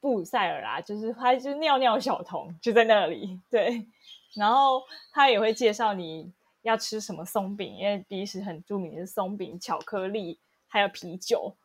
[0.00, 3.84] 布鲁塞尔啦，就是它就是尿尿小童就在那里，对，
[4.34, 11.56] 然后他也会介绍你要吃什么松饼，因为比利时很著名的是松饼、巧克力还有啤酒，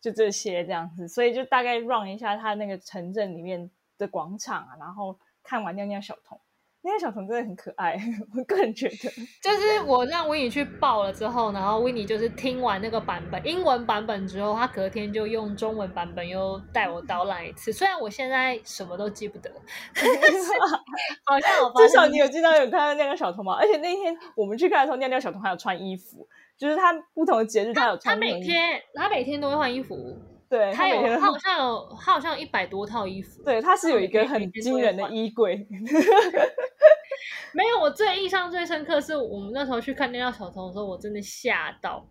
[0.00, 6.40] 就这些这样子，所以就大概 run 一下他那个城镇里面的广场啊，然后看完尿尿小童。
[6.82, 7.96] 尿尿小童真的很可爱，
[8.36, 8.96] 我个人觉得。
[9.40, 17.72] 就是我让维尼去报了之后，然后维尼就是听完那个版本英文版本之后，他隔天就用中文版本又带我导览一次。
[17.72, 19.48] 虽然我现在什么都记不得，
[21.24, 23.54] 好像我至少你有记到有看到那个小童吗？
[23.60, 26.26] 而且那天我们去看的时候，尿尿小童还有穿衣服，
[26.58, 28.46] 就是他不同的节日他有他每穿不同的衣服。
[28.52, 30.18] 天他每天都会换衣服，
[30.52, 33.42] 对，他有 他好像有他好像有一百多套衣服。
[33.42, 35.66] 对，他是有一个很惊人的衣柜。
[37.54, 42.06] 没有，我最印象最深刻是我们那时候去看尿尿小童的时候，我真的吓到，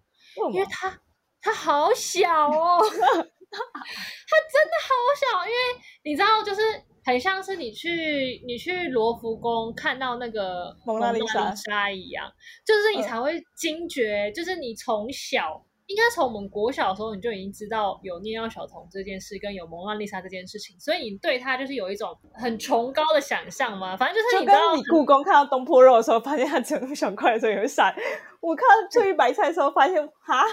[0.51, 0.91] 因为他
[1.39, 5.57] 他好小哦， 他真的好小，因为
[6.03, 6.61] 你知道，就是
[7.05, 12.27] 很像是你去你去罗浮宫看到那个蒙娜丽莎莎一样，
[12.65, 15.63] 就是你嗯才会惊觉，就是你从小。
[15.91, 23.97] 应该从我们国小的时候你就已经知道有尿尿小童这件事，跟有蒙娜丽莎这件事情，所以你对他就是有一种很崇高的想象嘛。
[23.97, 27.93] 反正就是就你知道跟你故宫看到东坡肉的时候，发现它只有那么小块的时候，有闪；
[28.39, 30.45] 我看到翠玉白菜的时候，发现哈，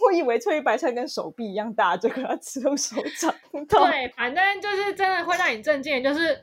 [0.00, 3.34] 我以为翠玉白菜跟手臂一样大，结果它只有手掌
[3.68, 3.90] 大。
[3.90, 6.42] 对，反正就是真的会让你震惊，就是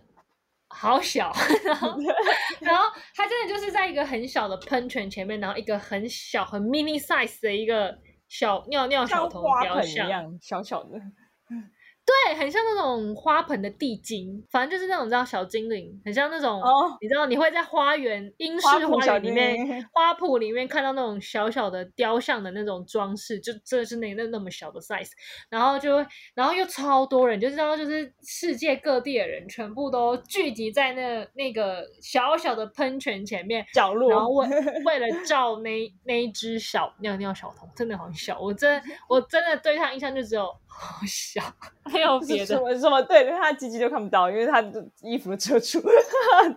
[0.68, 1.32] 好小，
[1.66, 1.96] 然后
[2.62, 2.84] 然后
[3.16, 7.98] 它真的就是在一个很小的喷泉前面，然后一个很小很 mini size 的一个
[8.34, 11.00] 小尿尿小童雕像，盆一样小小的。
[12.06, 19.56] 对，很像那种花盆的地精，反正就是那种你知道小精灵，很像那种、哦你知道你会在花园英式花园里面
[19.92, 25.10] 花圃里面看到那种小小的雕像的那种装饰，就真的是那那那么小的 size，
[25.50, 34.48] 然后就会然后又超多人，就知道就是世界各地的人全部都聚集在那那个小小的喷泉前面，角落，然后为
[34.86, 41.42] 为了照那那一只小尿尿小童，真的好小，我真我真的对他印象就只有 好小，
[41.94, 42.62] 没有别什的。
[42.62, 45.82] 么什么，对，他的鸡鸡都看不到，因为他的衣服都遮住，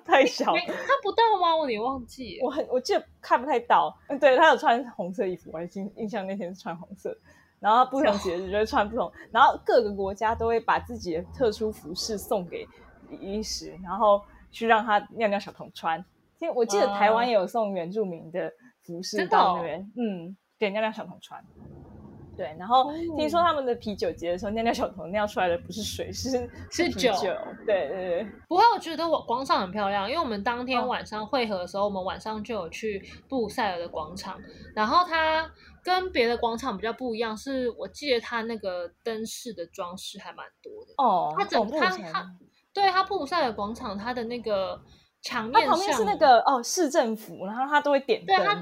[0.05, 0.53] 太小。
[0.53, 1.55] 没看不到吗？
[1.57, 2.39] 我有点忘记。
[2.43, 7.17] 我很我记得看不太到，嗯对他有穿红色衣服，我还印印象那天是穿红色。
[7.59, 12.69] 然后不同节日就会穿不同，然后各个国家都会把自己的特殊服饰送给
[13.09, 14.21] 比利时，然后
[14.53, 15.99] 去让他尿尿小童穿。
[16.39, 21.43] 因为我记得台湾啊也有送原住民的服饰到那边，嗯，给尿尿小童穿。
[22.37, 26.31] 对，然后听说他们的啤酒节的时候，尿尿小童尿出来的不是水，是
[26.71, 27.13] 是啤酒。
[27.13, 27.35] 酒。
[27.67, 30.87] 对对对，不过我觉得我广场很漂亮，因为我们当天嗯。
[30.87, 34.39] 晚上会合的时候，我们晚上就有去布鲁塞尔的广场，
[34.75, 35.51] 然后它
[35.83, 40.95] 跟别的广场比较不一样，是我记得它那个灯饰的装饰还蛮多的。
[40.99, 42.37] 哦，它整它它
[42.73, 44.81] 对它布鲁塞尔广场，它的那个
[45.23, 48.55] 墙面它旁边是上那个哦市政府，然后它都会点灯对它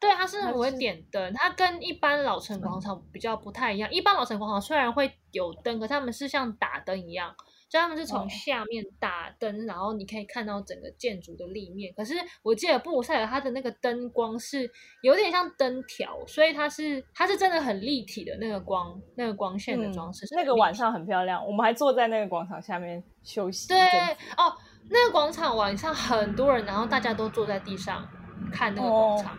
[0.00, 3.90] 对，它是会点灯，它跟一般老城广场比较不太一样。
[3.90, 7.34] 一般老城广场虽然会有灯，可他们是像打灯一样，
[7.70, 11.94] 就他们是哦从下面打灯，然后你可以看到整个建筑的立面。
[11.96, 14.70] 可是我记得布鲁塞尔它的那个灯光是
[15.02, 20.72] 有点像灯条，所以它是它是真的很立体的那个光，那个光线的嗯装饰、那个晚。
[20.72, 23.68] 上很漂亮，我们还坐在那个广场下面休息。
[23.68, 23.78] 对，
[24.38, 24.56] 哦，
[24.90, 28.06] 那个广场晚上很多人，然后大家都坐在地上
[28.52, 29.38] 看那个广场。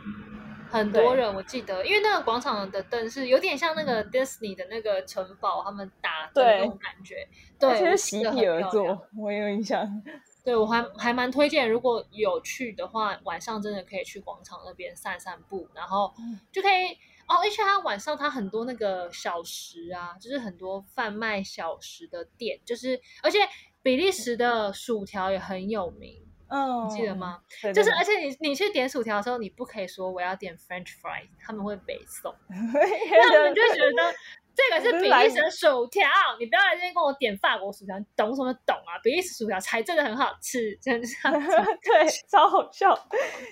[0.69, 7.27] 很多人我记得，因为那个广场的灯是有点像那个 Disney 的那个城堡，他们打的那种感觉。
[7.59, 9.87] 对，席地而坐，我也有印象。
[10.43, 16.87] 对我还还蛮推荐，如果有去的话，晚上真的可以去广场那边散散步，然后嗯就可以
[17.27, 17.37] 哦。
[17.41, 23.37] 而且它晚上它很多那个小食啊，就是很多贩卖小食的店，就是而且
[23.83, 27.41] 比利时的薯条也很有名，嗯，你记得吗？
[27.61, 27.73] 对？
[27.73, 32.33] 就是而且你你去点薯条的时候，你不可以说我要点 French fries，他们会北送。
[32.49, 34.13] 那我们就觉得
[34.55, 36.07] 这个是比利时的薯条，
[36.39, 38.97] 你不要来这边跟我点法国薯条，你懂什么懂啊？
[39.03, 41.07] 比利时薯条才真的很好吃，真的。
[41.83, 42.95] 对，超好笑。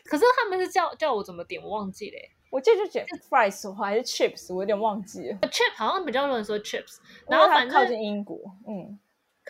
[0.06, 2.32] 可是他们是叫叫我怎么点，我忘记了耶。
[2.52, 5.38] 我记得就点 fries 还是 chips，我有点忘记了。
[5.44, 9.00] chip 好像比较多人说 chips，然后反正靠近正英国，嗯，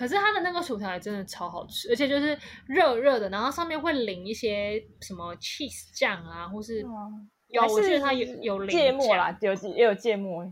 [0.02, 2.36] 可是它的那个薯条也真的超好吃，而且就是
[2.66, 10.44] 热热的，然后上面会淋一些什么 cheese 酱啊，或是嗯有是我记得它有有淋芥末啦，有也有芥末。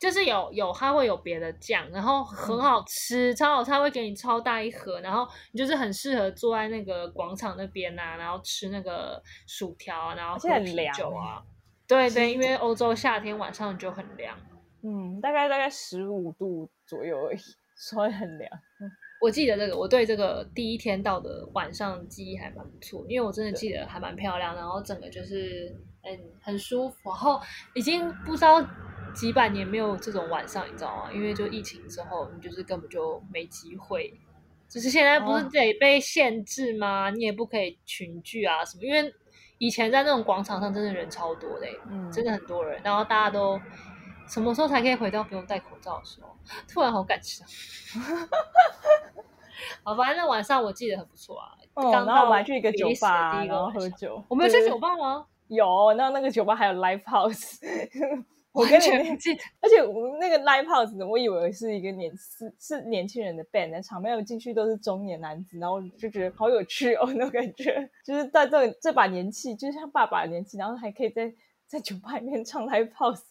[0.00, 11.40] 就是有有它会有别的酱，然后很好吃，超好吃，它会给你超大一盒，然后你就是很适合坐在那个广场那边啊，然后吃那个薯条啊，然后喝啤很凉酒啊。
[11.86, 14.36] 对对， 因为欧洲夏天晚上就很凉。
[14.82, 17.38] 嗯，大概大概十五度左右而已，
[17.74, 18.50] 所以很凉。
[19.20, 27.40] 我记得这个，我对这个第一天到的晚上记忆还蛮不错，因为我真的记得还蛮漂亮，然后整个就是嗯很舒服，然后
[27.74, 28.62] 已经不知道
[29.14, 31.12] 几百年没有这种晚上，你知道吗？
[31.12, 34.12] 因为就疫情之后，你就是根本就没机会。
[34.68, 37.08] 就是现在不是哦得被限制吗？
[37.08, 39.14] 你也不可以群聚啊什么，因为
[39.58, 43.58] 以前在那种广场上真的人超多的欸、嗯，真的很多人，然后大家都
[44.26, 46.28] 什么时候才可以回到不用戴口罩的时候？
[46.68, 47.46] 突然好感伤。
[49.82, 51.52] 好，反正那晚上我记得很不错啊。
[51.74, 54.22] 嗯，刚然后我去一个酒吧，第一个然后喝酒。
[54.28, 55.26] 我们有去酒吧吗？
[55.48, 57.58] 有，然后那个酒吧还有 live house。
[58.52, 59.42] 我完跟你那全不记得。
[59.60, 71.32] 而且我们那个 live house，我以为是一个年是是年轻人的 band，但场面进去都是中年男子，然后就觉得好有趣哦，那种感觉，就是在这这把年纪，就是像爸爸的年纪，然后还可以在
[71.74, 73.22] 在酒吧里面唱 live house，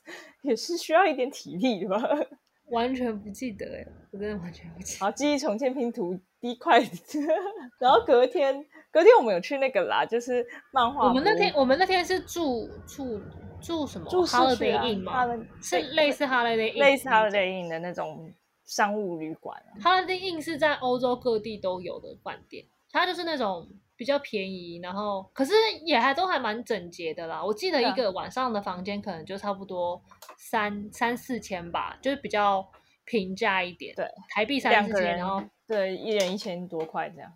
[0.41, 2.01] 也是需要一点体力的吧。
[2.67, 5.05] 完全不记得哎，我真的完全不记得。
[5.05, 6.79] 好，记忆重建拼图第一块，
[7.79, 11.07] 然后隔天隔天我们有去那个啦，就是漫画。
[11.07, 13.21] 我们那天我们那天是住住
[13.61, 15.25] 住什么住 Holiday 啊 Inn 吗？
[15.61, 18.33] 是类似 Holiday Inn，类似 Holiday Inn 的那种
[18.65, 19.71] 商务旅馆啊。
[19.79, 23.69] Holiday Inn 是在欧洲各地都有的饭店，它就是那种
[24.03, 25.53] 比较便宜，然后可是
[25.85, 27.41] 也还都还蛮整洁的啦。
[27.41, 30.01] 我记得一个晚上的房间可能就差不多
[30.37, 32.69] 三三四千吧，就是比较
[33.05, 37.31] 平价一点，对，台币三四千，然后对一人一千多块这样。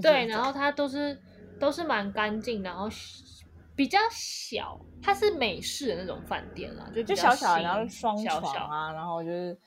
[0.00, 1.20] 对，然后它都是
[1.58, 2.88] 都是蛮干净，然后
[3.74, 9.58] 比较小，它是美式的那种饭店啦，就就小小然后双小小床啊，然后就是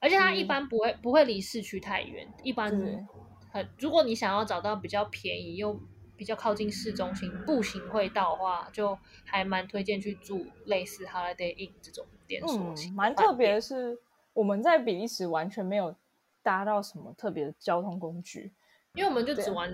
[0.00, 3.02] 而且它一嗯般不会不会离市区太远，一般对
[3.50, 5.80] 很如果你想要找到比较便宜又
[6.16, 13.98] 比较靠近市中心，步行会到的话，就还蛮推荐去住类似 Holiday Inn 这种连锁嗯型，的蛮特别的是，
[14.32, 15.94] 我们在比利时完全没有
[16.42, 18.52] 搭到什么特别的交通工具。
[18.96, 19.68] 因为我们就只玩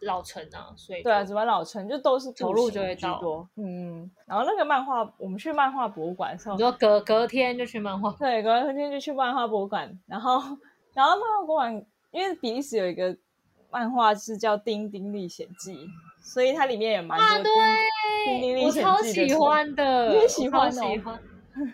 [0.00, 3.48] 老城啊，所以对啊，只玩老城就都是走路就会到。
[3.54, 10.40] 嗯，然后那个漫画，我们去漫画博物馆的时候你，说隔隔天就去漫画，对，隔天就去漫画博物馆，然后
[10.94, 13.16] 然后漫画博物馆，因为比利时有一个
[13.70, 15.74] 漫画是叫《丁丁历险记》，
[16.20, 21.22] 所以它里面也蛮多啊，丁对，丁历我超险记的喜欢的，你也喜欢喜哦欢，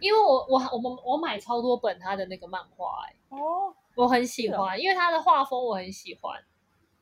[0.01, 3.74] 因为我我我们我买超多本他的那个漫画、哎，哦。
[3.95, 6.40] 我很喜欢，因为他的画风我很喜欢。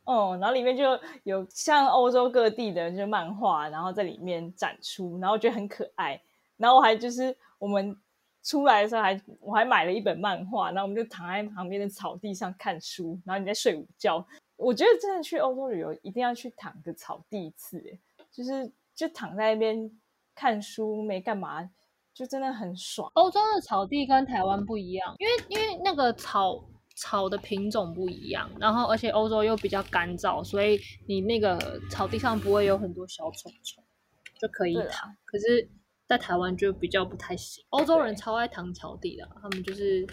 [0.02, 6.20] 哦，然后里面就有像欧洲各地的就漫画，然后在里面展出，然后我觉得很可爱。
[6.56, 7.96] 然后我还就是我们
[8.42, 14.26] 出来的时候还我还买了一本漫画，然后我们就躺在旁边的草地上看书，然后你在睡午觉。
[14.60, 17.98] 我觉得真的去欧洲旅游一定要去躺个草地一次，诶
[18.30, 19.90] 就是就躺在那边
[20.34, 21.70] 看书没干嘛，
[22.12, 23.10] 就真的很爽。
[23.14, 26.62] 欧洲的草地跟台湾不一样，因为因为那个草
[26.94, 31.58] 草的品种不一样，然后而且欧洲又比较干燥，所以你那个
[31.90, 33.82] 草地上不会有很多小虫虫，
[34.38, 35.16] 就可以躺。
[35.24, 35.70] 可是，
[36.06, 37.64] 在台湾就比较不太行。
[37.70, 40.06] 欧洲人超爱躺草地的，他们就是。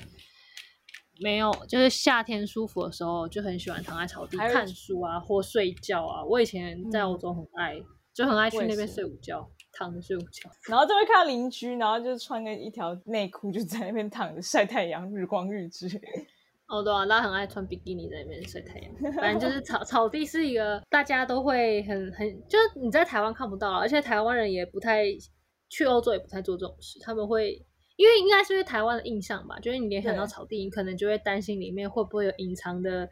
[1.21, 6.23] 没有，就是夏天舒服的时候，就很喜欢躺在草地看书啊，或睡觉啊。
[6.23, 7.81] 我以前在嗯欧洲很爱，
[8.13, 10.49] 就很爱去那边睡午觉，躺着睡午觉。
[10.69, 15.87] 然后就会看到邻居，然后就穿个一条内裤，就在那边躺着晒太阳，日光浴之。
[16.67, 18.91] 哦，对啊，他很爱穿比基尼在那边晒太阳。
[19.15, 25.05] 反正就是草草地是一个大家都会很很，就是你在台湾看不到啊，而且台湾人也不太
[25.69, 27.65] 去欧洲也不太做这种事，他们会
[27.97, 33.09] 因为应该是因为台湾的印象吧，就是你联想到草地，你可能就会担心里面会不会有隐藏的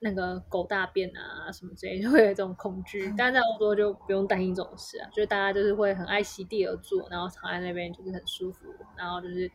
[0.00, 3.10] 那个狗大便啊什么之类，就会有这种恐惧。
[3.16, 8.66] 但是在欧洲就不用担心这种事啊，就是大家就是会很爱席地而坐，然后躺在那边就是很舒服，
[8.98, 9.50] 然后就是。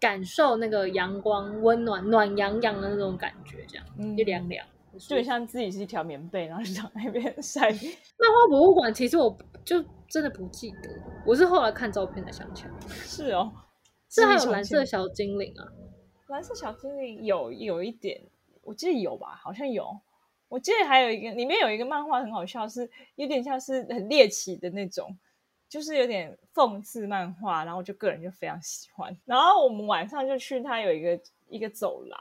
[0.00, 4.66] 感受那个阳光温暖、暖洋洋的那种感觉，这样嗯就凉凉。
[4.98, 7.70] 就很像自己是一条棉被，然后就躺在那边晒。
[7.70, 9.34] 漫画博物馆，其实我
[9.64, 10.90] 就真的不记得，
[11.24, 12.70] 我是后来看照片才想起来。
[12.86, 13.50] 是哦，
[14.14, 15.66] 是还有蓝色小精灵啊，
[16.28, 18.22] 蓝色小精灵有有一点，
[18.62, 19.98] 我记得有吧，好像有。
[20.48, 25.16] 我记得还有一个，里面有一个漫画很好笑，是有点像是很猎奇的那种，
[25.68, 29.16] 就是有点讽刺漫画，然后我就个人就非常喜欢。
[29.24, 32.20] 然后我们晚上就去它有一个一个走廊，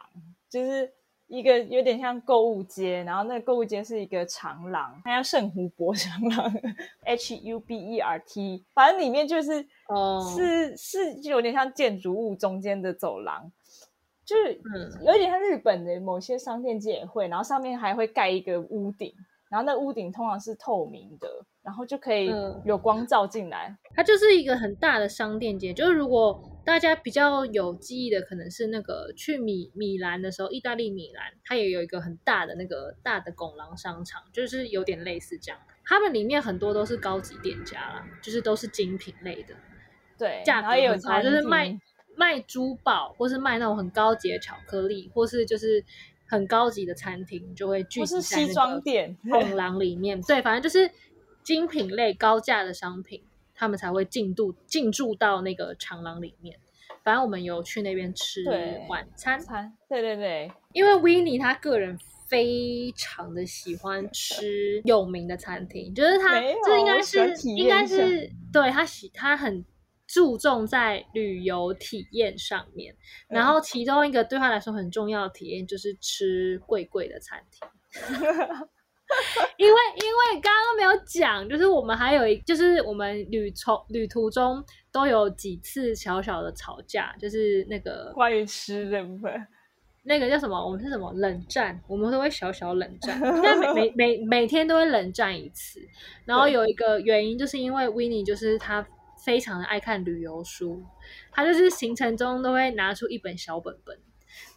[0.50, 0.92] 就是
[1.34, 6.54] 一个有点像购物街，然后那个购物街是一个长廊，它叫圣湖泊长廊，
[7.06, 13.52] H U B E R T，反正里面就是哦是是就有点像建筑物中间的走廊，
[14.24, 19.12] 就是嗯有点像日本的某些商店街也会，然后上面还会盖一个屋顶，
[19.50, 21.28] 然后那屋顶通常是透明的，
[21.64, 23.76] 然后就可以嗯有光照进来。
[23.96, 25.74] 它就是一个很大的商店街。
[25.74, 35.60] 就是如果大家比较有记忆的，可能是那个去米米兰的时候，意大利米兰，它也有一个很大的那个大的拱廊商场，就是有点类似这样。
[35.86, 39.54] 他们里面很多都是高级店家啦，就是都是精品类的。
[40.18, 41.78] 对，价格也有很高，就是卖
[42.16, 45.84] 卖珠宝，或是卖那种很高级的巧克力，或是就是
[46.26, 50.22] 很高级的餐厅，就会聚集在那西装个店， 拱廊里面。
[50.22, 50.90] 对，反正就是
[51.44, 53.22] 精品类高价的商品，
[53.54, 56.58] 他们才会进度进驻到那个长廊里面。
[57.04, 58.46] 反正我们有去那边吃
[58.88, 61.98] 晚餐，餐，对对对，因为维尼他个人
[62.28, 69.66] 非常的喜欢吃有名的餐厅，就是他这应该是体应该是对他喜他很
[70.08, 72.96] 注重在旅游体验上面，
[73.28, 77.68] 然嗯后其中一个对他来说很重要的体验就是吃贵贵的餐厅。
[79.58, 89.48] 因为因为刚刚没有讲，就是我们还有一，就是我们旅从旅途中都有几次小小的吵架，就是那个关于吃的部分，
[90.04, 90.58] 那个叫什么？
[90.66, 91.80] 我们是什么冷战？
[91.88, 95.80] 我们都会小小冷战，应该每每每每天都会冷战一次。
[96.26, 98.86] 然后有一个原因，就是因为 w i n n i e 就是他
[99.24, 100.82] 非常的爱看旅游书，
[101.32, 103.98] 他就是行程中都会拿出一本小本本，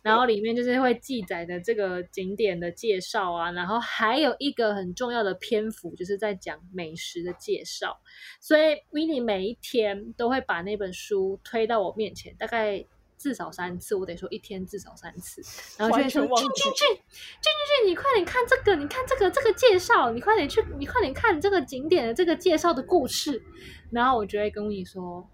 [0.02, 7.98] 然后里面就是会记载的这个景点的介绍啊，然后还有一个很重要的篇幅就是在讲美食的介绍，
[8.40, 12.84] 所以 w i n n 每一天都会把那本书推到我面前，大概。
[13.18, 15.40] 至少三次，我得说一天至少三次，
[15.78, 16.96] 然后就会说俊俊俊俊
[17.40, 23.42] 俊俊，你快点看这个，你看这个这个介绍，你快点去，你快点看这个景点的这个介绍的故事。
[23.90, 25.26] 然后我就会跟你说，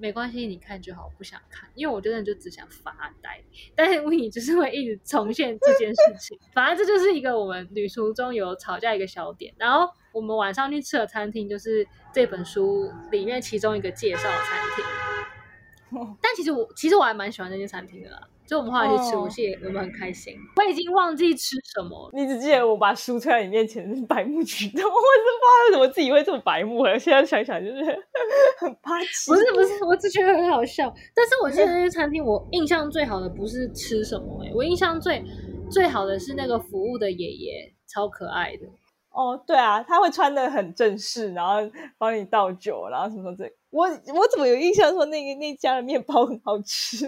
[0.00, 3.42] 没关系，你看就好，我不想看，因为我真的就只想发呆。
[3.76, 9.54] 但是 i 就是会一直重现这件事情，反正这就是一个我们旅途中有吵架一个小点。
[9.58, 14.84] 然后我们晚上去吃的餐厅，就是这本书里面其中一个介绍的餐厅。
[16.22, 20.34] 但其实我其实我还蛮喜欢那间餐厅的啦，就我们后来去吃，我记得我们很开心。
[20.56, 26.84] 我已经忘记吃什么，你只记得我把书推在你面前是白目举动，我是不知道为什么自己会这么白目。
[26.98, 27.84] 现在想想就是
[28.58, 29.30] 很霸气。
[29.30, 30.92] 不是不是，我只觉得很好笑。
[31.14, 35.24] 但是我记得那些餐厅，我印象最好的不是吃什么，哎，我印象最
[35.70, 38.66] 最好的是那个服务的爷爷，超可爱的。
[39.10, 41.54] 哦，对啊，他会穿的很正式，然后
[41.98, 43.44] 帮你倒酒，然后什么什么这。
[43.70, 47.06] 我我怎么有印象说那个那家的面包很好吃？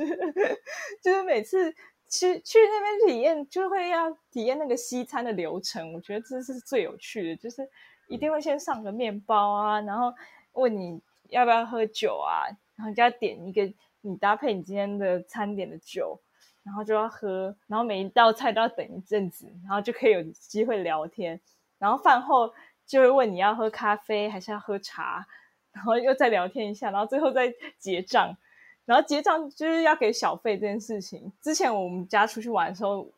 [1.03, 1.71] 就是每次
[2.09, 5.93] 去去那边体验，就会要体验那个西餐的流程。
[5.93, 7.69] 我觉得这是最有趣的，就是
[8.09, 10.15] 一定会先上个面包啊，然后
[10.53, 11.01] 问你
[11.31, 12.47] 要不要喝酒啊，
[12.77, 16.21] 然后就要点一个你搭配你今天的餐点的酒，
[16.63, 21.41] 然后就要喝，然后每一道菜都要等一阵子，然后就可以有机会聊天。
[21.79, 22.53] 然后饭后
[22.87, 25.27] 就会问你要喝咖啡还是要喝茶。
[25.73, 28.37] 然后又再聊天一下，然后最后再结账，
[28.85, 31.33] 然后结账就是要给小费这件事情。
[31.41, 33.09] 之前我们家出去玩的时候，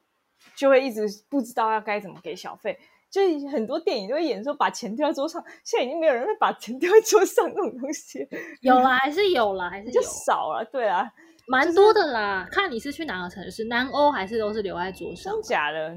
[0.54, 2.78] 就会一直不知道要该怎么给小费，
[3.10, 8.28] 就很多电影都会演说把钱丢在桌上，现在已经没有人会把钱丢在桌上那种东西。
[8.60, 11.12] 有啦，还是有啦，还是 就少了，对啊。
[11.46, 15.32] 蛮多的啦，看你是去哪个城市，南欧还是都是留在桌上？
[15.34, 15.88] 真假的？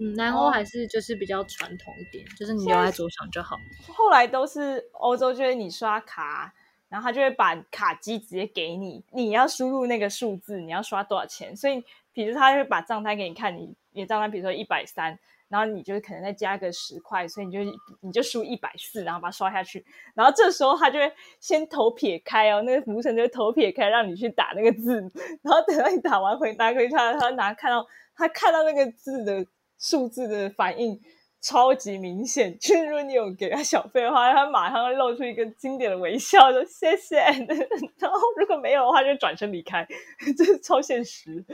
[0.00, 3.56] 嗯，南欧还是就是比较传统一点，就是你留在桌上就好。
[3.92, 6.52] 后来都是欧洲，就是你刷卡，
[6.88, 11.54] 然后他就会把卡机直接给你，你要输入那个数字，你要刷多少钱。
[11.56, 15.18] 所以，比如他会把账单给你看，你你的账单比如说一百三。
[15.48, 17.58] 然后你就可能再加个十块，所以你就
[18.00, 19.84] 你就输一百四，然后把它刷下去。
[20.14, 25.00] 然后这时候他就会先头撇开哦，那个服务生就会头撇开，让你去打那个字。
[25.42, 27.86] 然后等到你打完回答给他，他拿看到
[28.16, 29.46] 他看到那个字的
[29.78, 31.00] 数字的反应
[31.40, 32.58] 超级明显。
[32.58, 37.18] 就是如果你有给他小费的话，他马上会露出一个经典的微笑，说谢谢。
[37.98, 39.86] 然后如果没有的话，就转身离开，
[40.36, 41.44] 这是超现实。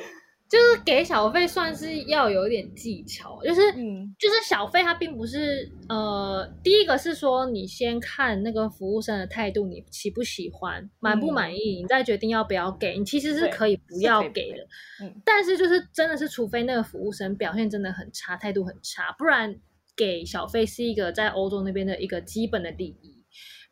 [0.53, 3.73] 就是给小费算是要有点技巧，就是，
[4.19, 14.59] 就是小费它并不是，呃，第一个是说你先看那个服务生的态度，你喜不喜欢，满不满意，你再决定要不要给你，其实是可以不要给的，
[15.03, 19.59] 嗯，但是就是真的是，除非那个服务生表现真的很差，态度很差，不然
[19.97, 23.12] 给小费是一个在欧洲那边的一个基本的礼仪。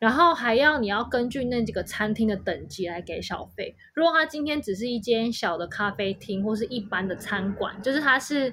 [0.01, 3.75] 然后还要你要根据那几个餐厅的等级来给小费。
[3.93, 8.51] 如果他今天只是一间小的咖啡厅或是一般的餐馆，就是它是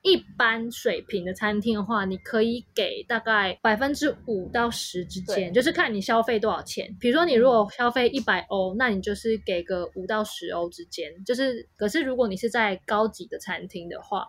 [0.00, 6.96] 一般水平的餐厅的话，你可以给大概百分之五到十之间，就是看你消费多少钱。
[6.98, 11.12] 比如说你如果消费一百欧，那你就是给个五到十欧之间。
[11.26, 14.26] 就是可是如果你是在高级的餐厅的话。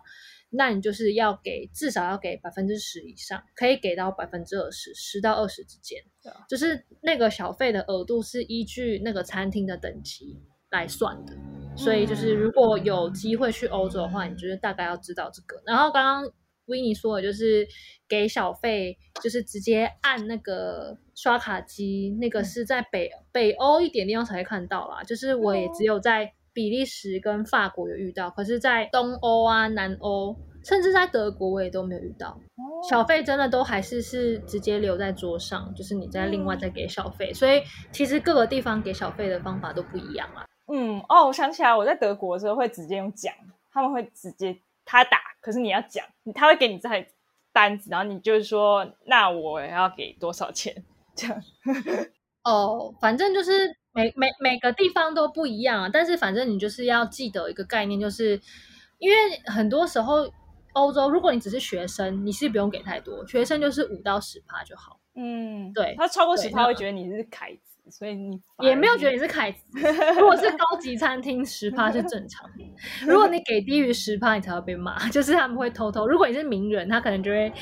[0.50, 6.02] 那你就是要给至少要给百分之十以上，可以给到百分之二十，十到二十之间。
[6.48, 10.40] 就是那个小费的额度是依据那个餐厅的等级
[10.70, 11.34] 来算的。
[11.76, 15.62] 所以就是如果有机会去欧洲的话，你就是大概要知道这个。
[15.66, 16.32] 然后刚刚
[16.66, 17.68] 维尼说的就是
[18.08, 25.02] 给小费，就是直接按那个刷卡机，那个是在北北欧一点地方才会看到啦。
[25.02, 26.32] 就是我也只有在。
[26.58, 30.34] 比利时跟法国有遇到，可是，在东欧啊、南欧，
[30.64, 32.36] 甚至在德国，我也都没有遇到。
[32.90, 37.32] 小费真的都还是是直接留在桌上，就是你再另外再给小费。
[37.32, 40.44] 所以其实各个地方给小费的方法都不一样啊。
[40.66, 43.32] 嗯，哦，我想起来，我在德国的时候会直接用讲，
[43.70, 46.04] 他们会直接他打，可是你要讲，
[46.34, 47.06] 他会给你这台
[47.52, 50.74] 单子，然后你就是说，那我要给多少钱
[51.14, 51.40] 这样。
[52.42, 53.78] 哦，反正就是。
[53.98, 58.40] 每每每个地方都不一样啊，但是反正你就是要记得一个概念，就是
[58.98, 60.32] 因为很多时候
[60.74, 65.00] 欧洲，如果你只是学生，你是不用给太多，学生就是五到十趴就好。
[65.16, 67.67] 嗯，对，他超过十趴会觉得你是凯子。
[67.88, 69.58] 子，所以你也没有觉得你是凯子。
[70.18, 72.64] 如果是高级餐厅，十趴是正常的。
[73.06, 75.08] 如果你给低于十趴，你才会被骂。
[75.08, 77.52] 就是他们会偷偷，如果你是名人，他可能就会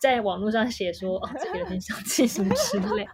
[0.00, 3.06] 在网络上写说哦，这个人很小气什么之类。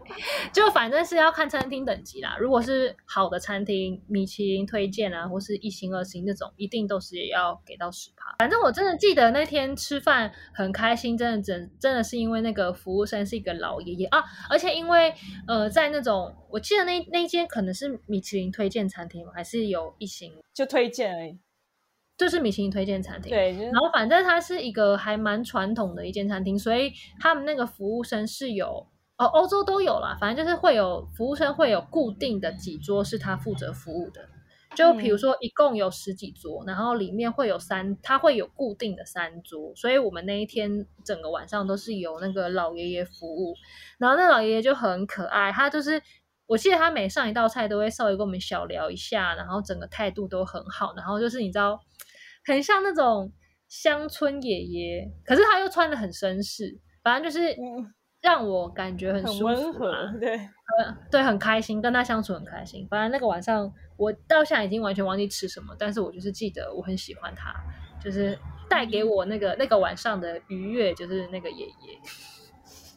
[0.53, 2.37] 就反正是要看餐厅等级啦。
[2.41, 8.35] 如果是好的餐厅，米其林推荐啊，或是一星二星那种，一定都是也要给到十趴。
[8.39, 15.13] 反正我真的记得那天吃饭很开心，真的真真的是因为那个服务生是一个老爷爷啊，而且因为
[15.47, 19.33] 呃在那种我记得那那间可能是米其林推荐餐厅吗？
[19.35, 21.37] 还是有一星就推荐而已，
[22.17, 23.31] 就是米其林推荐餐厅。
[23.31, 28.87] 对，就是然后反正它是一个还蛮传统的一间餐厅，所以他们那个服务生是有
[29.19, 34.29] 哦，欧洲都有啦，反正就是会有服务生会有固定的几桌是他负责服务的。
[34.77, 43.55] 就比如嗯说，一共有十几桌，然后里面会有三，他会有固定的三桌，所以我们那一天整个晚上都是由那个老爷爷服务。
[43.99, 46.03] 然后那老爷爷就很可爱，他就是
[46.47, 51.81] 我记得他每上一道菜都会稍微跟我们小聊一下，然后整个态度都很好，然后就是你知道，
[52.45, 53.33] 很像那种
[53.69, 62.87] 乡村爷爷，可是他又穿的很绅士，反正就是嗯让我感觉很很舒服、温和啊，，对，呃，对，很开心，跟他相处很开心。
[62.89, 67.55] 反正那个晚上，我到现在已经完全忘记吃什么，但是我就是记得我很喜欢他，
[68.03, 68.39] 就是
[68.69, 72.01] 带给我那个那个晚上的愉悦，就是那个爷爷。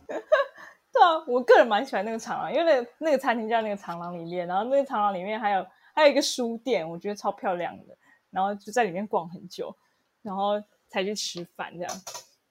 [0.97, 7.95] 对啊，我个人蛮喜欢那个长廊，因为那个那个餐厅在那个长廊里面，然后那个长廊里面还有还有一个书店，我觉得超漂亮的，
[8.31, 9.75] 然后就在里面逛很久，
[10.23, 11.93] 然后才去吃饭这样。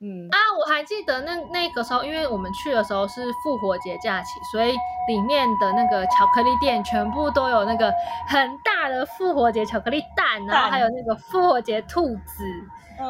[0.01, 4.73] 嗯，啊，我还记得那那个时候，因为我们去的时候是复活节假期，所以
[5.09, 7.91] 里面的那个巧克力店全部都有那个
[8.29, 12.45] 很大的复活节巧克力蛋，然后还有那个复活节兔子，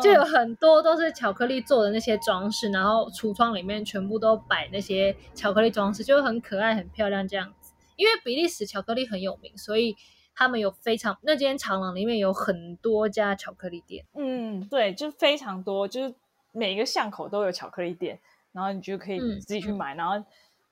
[0.01, 7.72] 就有嗯很多都是巧克力做的那些装饰，然后橱窗里面全部都摆那些巧克力装饰，就很可爱、很漂亮这样子。
[7.97, 9.97] 因为比利时巧克力很有名，所以
[10.37, 14.05] 他们有非常那间长廊里面有很多家巧克力店。
[14.14, 16.14] 嗯，对，就非常多，就是
[16.57, 18.18] 每一个巷口都有巧克力店，
[18.52, 20.14] 然后你就可以嗯自己去买，然后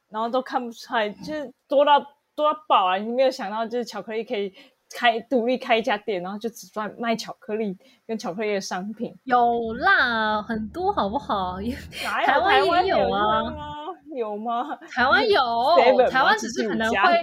[0.09, 2.01] 然后都看不出来，就是多到
[2.35, 2.97] 多到爆啊！
[2.97, 4.55] 你没有想到，就是巧克力可以
[4.97, 7.77] 开独立开一家店，然后就只赚卖巧克力
[8.07, 9.15] 跟巧克力的商品。
[9.25, 11.61] 有啦，很多好不好？
[11.61, 13.84] 有台湾也有啊？
[14.15, 14.77] 有吗？
[14.91, 15.41] 台湾有
[16.09, 17.23] 台湾只是可能会，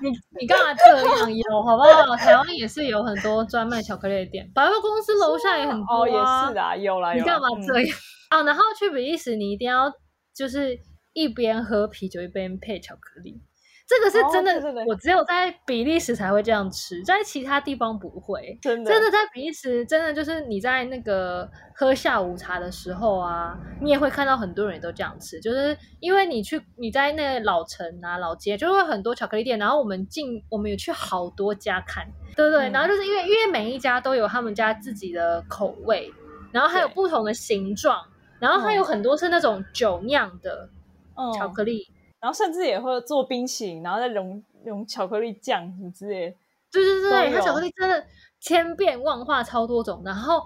[0.00, 0.10] 你
[0.40, 1.34] 你干嘛这样？
[1.34, 2.16] 有好不好？
[2.16, 6.12] 台湾也是有很多专卖巧克力的店，百货公司楼下也很多、啊哦，也
[6.52, 7.98] 是啊，有啦，有啦你干嘛嗯这样？
[8.30, 9.92] 啊，然后去比利时，你一定要
[10.34, 10.78] 就是
[11.12, 13.42] 一边喝啤酒一边配巧克力，
[13.86, 18.58] 这个是真的，我只有在比利时才会这样吃，在其他地方不会。
[18.62, 18.90] 真的。
[18.90, 32.06] 真的在比利时，真的就是你在那个喝下午茶的时候啊，你也会看到很多人都这样吃，就是因为你去你在那个老城啊、老街，就会很多巧克力店，然后我们进我们有去好多家看，
[32.36, 32.68] 对不对？
[32.68, 32.72] 嗯。
[32.72, 36.10] 然后就是因为因为每一家都有他们家自己的口味，
[36.52, 38.02] 然后还有不同的形状，
[38.38, 40.68] 然后还有很多是那种酒酿的
[41.16, 41.32] 嗯。
[41.34, 41.88] 巧克力，
[42.22, 46.36] 然后甚至也会做冰淇淋，然后再融融巧克力酱什么之类的。
[46.70, 48.06] 对对对，它巧克力真的
[48.40, 50.00] 千变万化，超多种。
[50.04, 50.40] 然后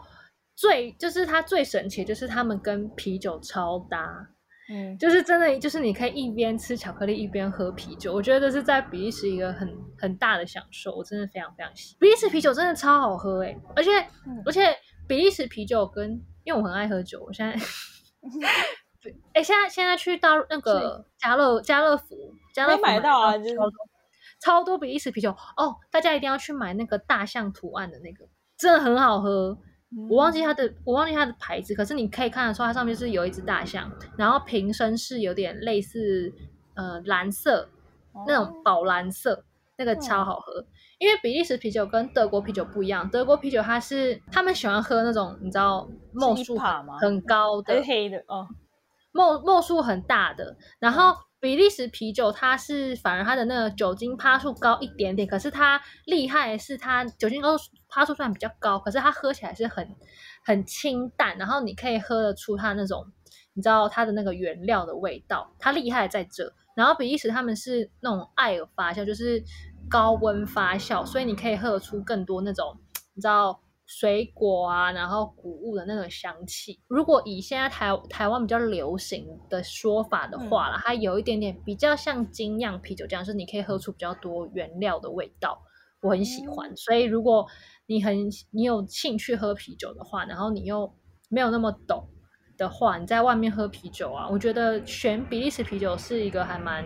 [0.55, 4.27] 最就是它最神奇，就是他们跟啤酒超搭，
[4.73, 11.99] 嗯，就是真的就是你可以一边吃巧克力一边喝啤酒，我觉得这是在比利时一个很很大的享受，我真的非常非常喜欢。
[12.01, 13.91] 比利时啤酒真的超好喝诶、而且、
[14.27, 14.75] 嗯而且
[15.07, 16.11] 比利时啤酒跟
[16.45, 17.55] 因为我很爱喝酒，我现在。
[19.33, 22.17] 哎、现在现在去到那个家乐家乐福，
[22.55, 23.57] 家乐福买到啊就是
[24.41, 25.31] 超多比利时啤酒。
[25.57, 28.27] 哦，大家一定要去买那个大象图案的那个，
[28.59, 29.57] 真的很好喝。
[30.11, 36.33] 我忘记它的，我忘记它的牌子，可是你可以看得出它上面是有一只大象，然后瓶身是有点类似
[36.75, 37.69] 呃蓝色
[38.27, 39.45] 那种哦宝蓝色，
[39.79, 40.67] 那个超好喝。
[40.99, 46.99] 因为比利时啤酒跟德国啤酒不一样，德国啤酒它是他们喜欢喝那种你知道沫数 IPA 很吗？
[46.99, 48.19] 很高的黑的？
[48.27, 48.47] 哦，
[49.17, 57.57] 沫沫数很大的，然后比利时啤酒它是反而它的那个酒精趴数高一点点，可是它厉害的是它酒精高
[57.89, 59.89] 趴数虽然比较高，可是它喝起来是很
[60.45, 63.07] 很清淡，然后你可以喝得出它那种
[63.55, 66.53] 你知道它的那个原料的味道，它厉害在这。
[66.75, 69.43] 然后比利时他们是那种艾尔发酵，就是
[69.89, 72.77] 高温发酵，所以你可以喝得出更多那种
[73.15, 76.81] 你知道水果啊，然后谷物的那种香气。
[76.89, 85.63] 如果以现在台台湾比较流行的说法的话啦，它有一点点比较像精酿啤酒这样，就是你可以喝出比较多原料的味道，
[86.01, 86.77] 我很喜欢。
[86.77, 87.47] 所以如果
[87.87, 90.93] 你很你有兴趣喝啤酒的话，然后你又
[91.29, 92.09] 没有那么懂
[92.59, 96.85] 的话，你在外面喝啤酒啊，我觉得选比利时啤酒是一个还蛮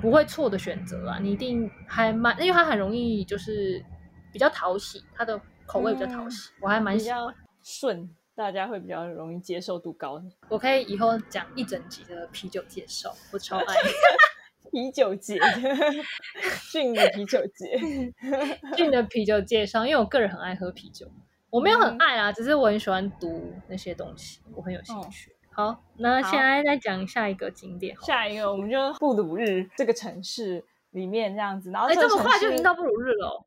[0.00, 3.84] 不会错的选择啊，你一定还蛮，因为它很容易就是
[4.32, 7.34] 比较讨喜，它的口味比较讨喜，我还蛮比喜欢较。
[7.62, 10.20] 顺，大家会比较容易接受度高。
[10.48, 13.64] 我可以以后讲一整集的啤酒介绍，我超爱。
[14.72, 15.38] 啤酒节，
[16.70, 17.78] 俊的啤酒节，
[18.76, 21.06] 俊的啤酒介绍，因为我个人很爱喝啤酒，
[21.50, 25.34] 我没有很爱啊，只是我很喜欢读那些东西，我很有兴趣。
[25.50, 27.96] 好，那好现在再讲下一个景点。
[28.02, 33.44] 下一个我们就布鲁日这个城市里面这样子，然后哎、这么快就已经到布鲁日了哦、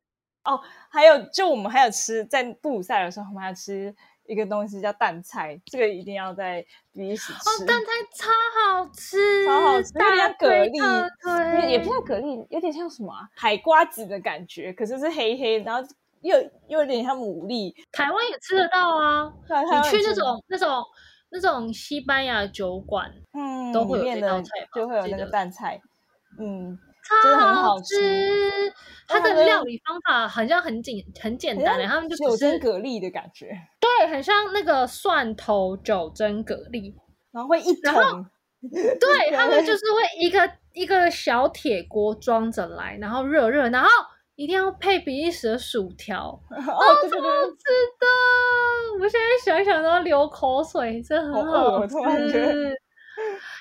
[0.90, 3.94] 还有，就我们还有吃，在布鲁塞尔的时候，我们还有吃
[4.26, 7.38] 一个东西叫蛋菜，这个一定要在比利时吃。
[7.38, 15.88] 哦，蛋菜超好吃，超好吃有点像大推蛤蜊也也不像蛤蜊，有点像什么、啊、海瓜子的感觉，可是是黑黑，然后
[16.20, 16.36] 又
[16.68, 17.74] 又有点像牡蛎。
[17.90, 19.32] 台湾也吃得到啊。
[19.48, 20.84] 你去那种那种
[21.30, 25.80] 那种西班牙酒馆，嗯，都会有里面的这道菜就会有那个蛋菜，
[26.38, 26.91] 嗯，超
[27.22, 28.74] 真的很好吃吃。
[29.08, 33.48] 它它的的料理方法好像很简很简单的，他们就九蒸蛤蜊的感觉，
[33.80, 36.94] 对，很像那个蒜头九蒸蛤蜊，
[37.32, 38.26] 然后会一然后桶，
[38.70, 43.88] 对他们就是会一个一个小铁锅装着来，然后热热，然后
[44.36, 46.56] 一定要配比利时的薯条， 哦，
[47.02, 47.56] 对对超好，吃
[47.98, 48.06] 的。
[49.00, 51.96] 我现在想想都要流口水，真的很好吃。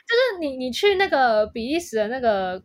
[0.08, 2.62] 就是你你去那个比利时的那个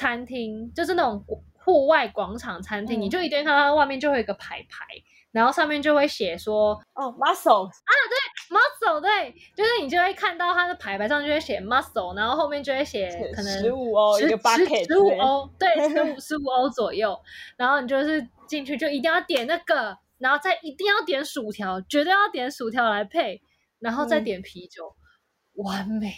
[0.00, 1.22] 餐厅，就是那种
[1.62, 4.86] 户外广场餐厅，嗯你就一定看到它外面就会有一个牌牌，
[5.30, 8.16] 然后上面就会写说哦，muscle，啊，对
[8.56, 17.14] muscle，对，就是你就会看到它的牌牌上就会写 muscle，然后后面就会写可能十五欧一个 bucket，十五欧，对，十五 十五欧左右。
[17.58, 23.42] 然后你就是进去就一定要点那个，然后再一定要点薯条，绝对要点薯条来配，
[23.78, 24.96] 然后再嗯点啤酒，
[25.56, 26.14] 完美。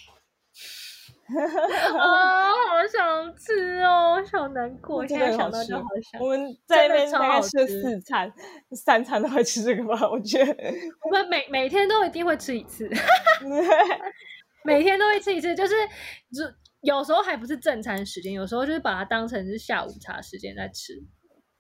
[1.99, 6.29] 啊，好想吃哦，好难过，现在想到就好想我。
[6.29, 8.33] 们在那边大概吃了四餐，
[8.73, 10.09] 三餐都会吃这个吧？
[10.11, 10.53] 我觉得，
[11.05, 12.91] 我们每每天都一定会吃一次，
[14.65, 15.75] 每天都会吃一次，就是
[16.33, 16.45] 就
[16.81, 20.95] 有时候还不是正餐时间，有时候就是把它当成是下午茶时间在吃，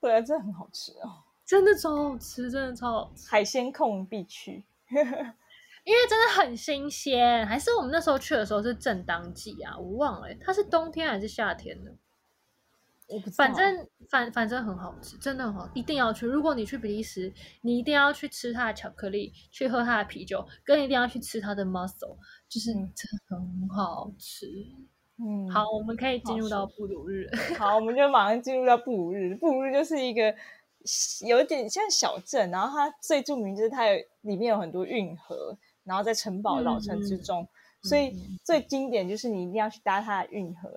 [0.01, 4.65] 对啊，真的很好吃哦，真的超好吃，真的超好吃，海鲜控必去。
[5.85, 7.47] 因为真的很新鲜。
[7.47, 11.93] 还是我们那时候去的时候是正当季啊，我忘了欸，它是冬天还是夏天的？
[13.09, 16.24] 我不知道反正反反正很好吃，真的很好，一定要去。
[16.24, 17.30] 如果你去比利时，
[17.61, 22.16] 你一定要去吃它的巧克力，去喝它的啤酒，跟一定要去吃它的 mussel，
[22.49, 24.47] 就是嗯真的很好吃。
[25.18, 27.28] 嗯，好，我们可以进入到好布鲁日。
[27.59, 29.35] 好，我们就马上进入到布鲁日。
[29.35, 30.35] 布鲁日就是一个
[31.26, 37.49] 有点像小镇，然后它最著名就是它有里面有很多运河，然后在城堡老城之中，
[37.83, 40.70] 所以嗯最经典就是你一定要去搭它的运河，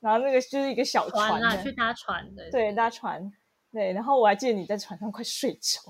[0.00, 3.32] 然后那个就是一个小船啊，去搭船的。，对，搭船。
[3.72, 5.80] 对，然后我还记得你在船上快睡着，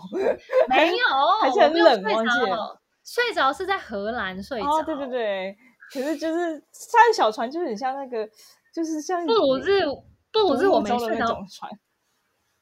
[0.69, 1.05] 没有，
[1.41, 4.69] 还是很冷忘记了睡着是在荷兰睡着。
[4.69, 5.09] 哦，对对。
[5.09, 5.57] 对，
[5.93, 8.25] 可是就是它的小船就是很像那个，
[8.73, 9.85] 就是像布鲁日，
[10.31, 11.69] 布鲁日我没睡着船，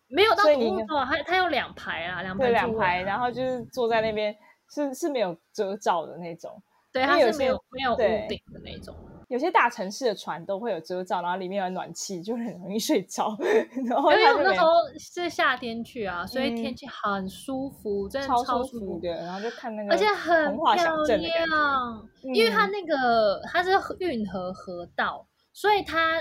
[0.09, 4.35] 没有到独木舟啊，它它有两排啊，两两排，然后就是坐在那边
[4.73, 6.63] 是是没有遮罩的那种。
[6.93, 8.95] 对，它是没有没有屋顶的那种。
[9.29, 13.37] 有些大城市的船都会有遮罩，然后里面有暖气，就很容易睡着。
[13.89, 20.75] 然后因为我那时候是夏天去啊，所以嗯天气很舒服，真的超超舒服的，然后就看那个，而且很漂。
[20.75, 22.09] 亮。
[22.35, 26.21] 因为它嗯那个它是运河河道，所以它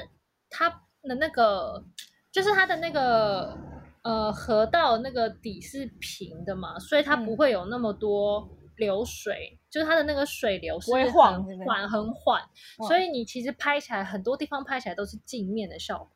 [0.51, 0.69] 它
[1.01, 1.83] 的那个
[2.31, 3.57] 就是它的那个
[4.09, 12.41] 呃河道那个底是平的嘛，所以它不嗯会有那么多流水，就是它的那个水流是会很晃对不对缓很缓，
[12.87, 16.09] 所以你其实拍起来很多地方拍起来都是镜面的效果，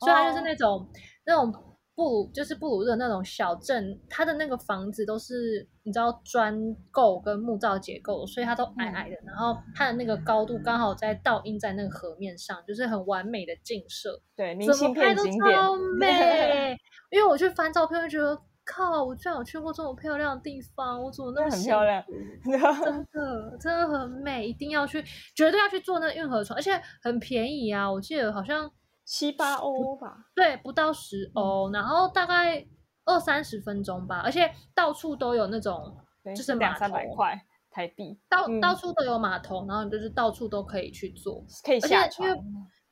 [0.00, 0.42] 所以它就是哦。
[0.44, 0.88] 那种、
[1.24, 1.64] 那种。
[1.98, 6.56] 布鲁就是布鲁日那种小镇，它的那个房子都是你知道砖
[6.92, 16.78] 构跟木造结构，所以它都矮矮的，然后它的那个高度刚好在倒映在那个河面上，就是很完美的景色，对明怎信片景点，超美。
[17.10, 22.00] 因为我去翻照片，就觉得靠，我居然有去过这么漂亮的地方，我怎么那么很漂亮。
[22.84, 25.02] 真的真的很美，一定要去，
[25.34, 27.90] 绝对要去坐那个运河船，而且很便宜啊！
[27.90, 28.70] 我记得好像
[29.08, 30.26] 七八欧吧。
[30.34, 32.62] 对不到十欧，然后大概
[33.06, 35.96] 二三十分钟吧，而且到处都有那种
[36.36, 37.40] 就是码两三百头块
[37.70, 41.42] 台币，到、嗯到处都有码头，然后你就是到处都可以去坐。
[41.64, 42.36] 可以下船。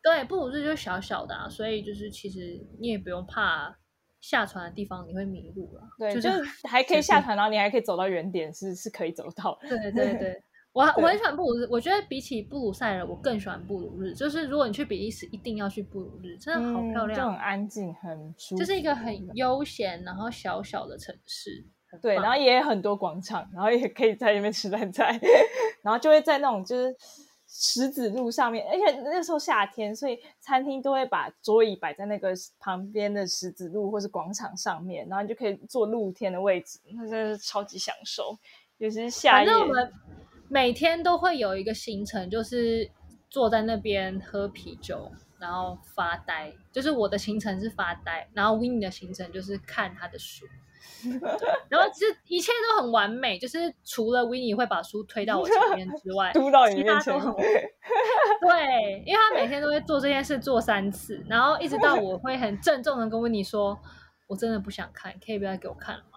[0.02, 3.76] 对，布鲁日就小小的、啊，所以就是其实你也不用怕
[4.22, 5.82] 下船的地方你会迷路了。
[5.98, 9.58] 对，就就是是还可以下船，然后你还可以走到原点，是是可以走到。
[9.60, 10.42] 对 对对，
[10.76, 14.12] 我我很喜欢布鲁日，我觉得比起布鲁塞尔，我更喜欢布鲁日。
[14.12, 21.64] 就是如果你去比利时，一定要去布鲁日，真的好漂嗯就很，安静，很舒服，就是一个很悠闲，然后小小的城市。
[21.90, 25.18] 很对，然后也有很多广场，然后也可以在那边吃饭菜，
[25.82, 26.94] 然后就会在那种就是
[27.48, 38.36] 石子路上面，而且那时候夏天，所以餐厅都会把桌椅摆在那个旁边的石子路或是广场上面，然后你就可以坐露天的位置，那真的是超级享受。
[38.76, 39.90] 尤其是夏夜，反正我们
[40.48, 42.90] 每天都会有一个行程，就是
[43.28, 46.52] 坐在那边喝啤酒，然后发呆。
[46.72, 50.46] 就是我的行程是发呆，然后 Winnie 的行程就是看他的书。
[51.68, 63.78] 然后其实一切都很完美，就是除了 Winnie 会把书推到我前面之外， 嘟到你其面前他都，很对，因为他每天都会做这件事做三次，然后一直到我会很郑重的跟 Winnie 说，
[64.28, 66.15] 我真的不想看，可以不要给我看了吗？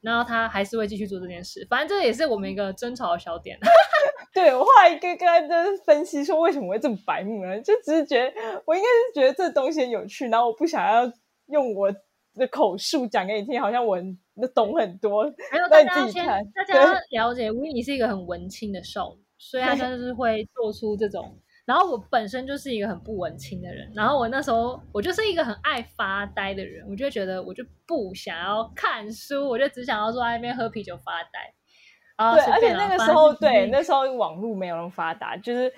[0.00, 3.58] 然后他还是会继续做这件事，反正这也是我们一个争吵的小点。
[4.32, 7.60] 对我后来跟跟他就是分析说为什么会这么白目呢？
[7.60, 8.32] 就只是觉得
[8.64, 11.12] 我应该是觉得这东西很有趣，然后我不想要
[11.46, 11.92] 用我
[12.34, 14.18] 的口述讲给你听，好像我很
[14.54, 15.24] 懂很多。
[15.50, 21.38] 还有大家大家了解，温妮是一个很文青的少女，所以她就是会做出这种。
[21.70, 32.34] 然后我本身就是一个很不文青的人，然后我那时候我就是一个很爱发呆的人，我就会觉得我就不想要看书，我就只想要坐在那边喝啤酒发呆。
[32.34, 35.72] 对，而且那个时候，对 那时候网络没有那么发达，就是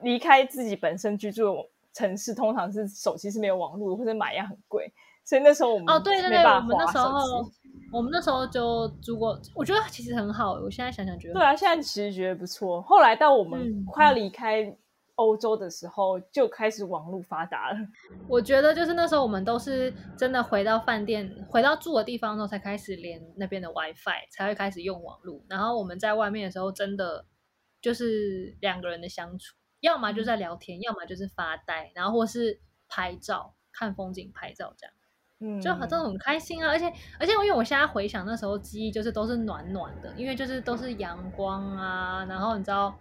[0.00, 1.52] 离开自己本身居住的
[1.92, 4.90] 城市，通常是手机是没有网络，或者买要很贵，
[5.26, 7.44] 所以那时候我们哦，对对对，我们那滑时候。
[7.92, 10.54] 我们那时候就租过，我觉得其实很好。
[10.54, 12.82] 我现在想想觉得对啊，现在其实觉得不错。
[12.82, 14.64] 后来到我们嗯快要离开
[15.16, 17.78] 欧洲的时候，就开始网络发达了。
[18.28, 25.40] 我觉得就是那时候我们都是真的回到饭店，回到住的地方之后才开始连那边的 WiFi，才会开始用网络。
[25.48, 27.26] 然后我们在外面的时候，真的
[27.80, 34.94] 就是两个人的相处，要么就在聊天，要么就是发呆，然后或是拍照、看风景、拍照这样。
[35.40, 36.86] 嗯，就很都很开心啊，而且
[37.18, 42.96] 而且因为我现在回想那时候记忆就是都是暖暖的，因为就是都是阳光啊，然后你知道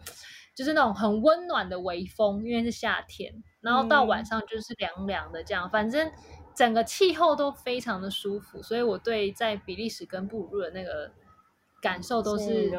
[0.56, 4.26] 就是那种很温暖的微风，因为是夏天，然后到晚嗯。
[4.26, 6.12] 上就是凉凉的这样，反正
[6.56, 11.12] 整个气候都非常的舒服，所以我对在比利时跟布鲁日的那个
[11.82, 12.72] 感受都是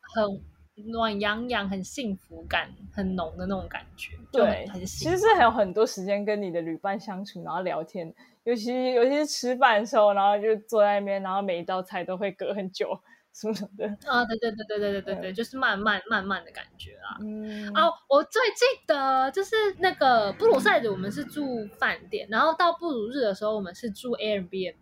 [0.00, 0.42] 很
[0.90, 8.12] 暖洋洋、很幸福感很浓的那种感觉，对很其实是还有很多时间跟你的旅伴相处，然后聊天，
[8.44, 12.98] 尤其尤其是吃饭的时候，然后就坐在那边，然后每一道菜都会隔很久
[13.34, 13.86] 什么的。
[14.06, 17.16] 啊，对对对对对对对对，就是慢慢慢慢的感觉啦。
[17.20, 24.74] 嗯，哦，我最记得就是那个布鲁塞尔，我们是住饭店，然后到布鲁日的时候，我们是住 Airbnb，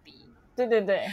[0.57, 1.07] 对对对，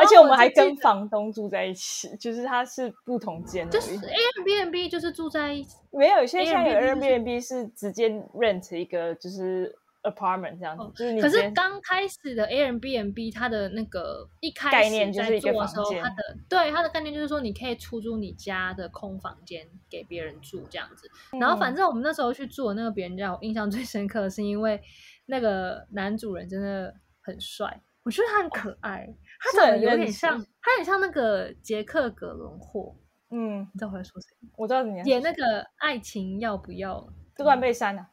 [0.00, 3.98] 而且我们还跟房东住在一起，就是他是不同间而就是。
[3.98, 16.16] Airbnb 就是住在一起，没有，现在有 Airbnb 是直接 rent 一个就是 apartment 这样子，哦就是你可是刚开始的 Airbnb 它的那个一开始在做的时候，它的
[16.48, 21.10] 对它的概念就是说你可以出租你家的空房间给别人住这样子。
[21.40, 24.80] 然后反嗯正我们那时候去住的那个别人家，我印象最深刻的是因为
[25.26, 29.08] 那个男主人真的很帅，我觉得他很可爱，
[29.40, 32.94] 他长得有点像，他很像那个杰克·葛伦霍，
[33.30, 34.28] 嗯，你知道我在说谁？
[34.56, 35.42] 我知道你要演那个
[35.78, 37.00] 《爱情要不要》。
[37.36, 38.08] 断背山啊，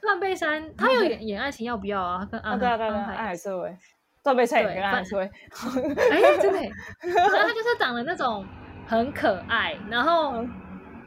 [0.00, 3.76] 断背山，他有演演《爱情要不要》啊，他跟啊安对啊对啊安海安海瑟薇，
[4.22, 5.30] 断背山跟安海反瑟薇，
[6.10, 6.70] 哎，真的耶，
[7.14, 8.44] 然后他就是长得那种
[8.86, 10.50] 很可爱，然后嗯。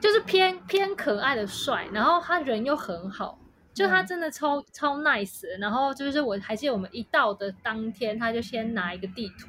[0.01, 3.39] 就是偏偏可爱的帅，然后他人又很好，
[3.73, 4.05] 就他嗯。
[4.05, 5.47] 真的超、超 nice。
[5.61, 9.47] 然后就是我还记得我们一到的当天，他就先拿一个地图，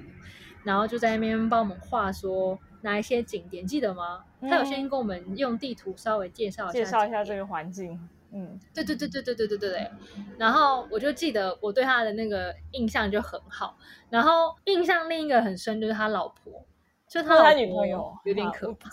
[0.62, 4.22] 然后就在那边帮我们画说哪一些景点，记得吗？
[4.42, 9.70] 他有先跟我们用地图稍微介绍介绍一下这个环境，嗯，对对对对对对对对。
[9.70, 9.90] 对。
[10.36, 13.78] 然后我就记得我对他的那个印象就很好，
[14.10, 16.66] 然后印象另一个很深就是他老婆，
[17.08, 18.90] 就他他女朋友有点啊可怕，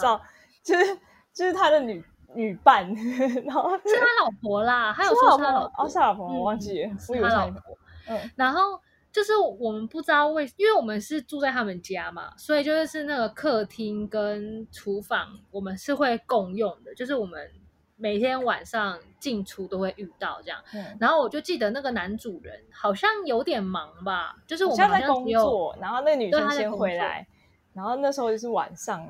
[0.64, 0.96] 就是
[1.34, 2.04] 就是他的女
[2.36, 2.86] 女伴，
[3.44, 5.84] 然后是他老婆啦，还有是说是他老老婆。
[5.84, 7.78] 哦，是他老婆，嗯我忘记了，我是以为是他老婆。
[8.08, 8.80] 嗯，然后
[9.12, 17.52] 就是我们不知道为，因为我们是住在他们家嘛，所以就是是那个客厅跟厨房我们是会共用的，就是我们
[18.02, 20.60] 每天晚上进出都会遇到这样。
[20.74, 27.26] 嗯然后我就记得那个男主人好像有点忙吧，就是我们好像在工作，然后那个女生先回来，
[27.74, 29.08] 然后那时候就是晚上，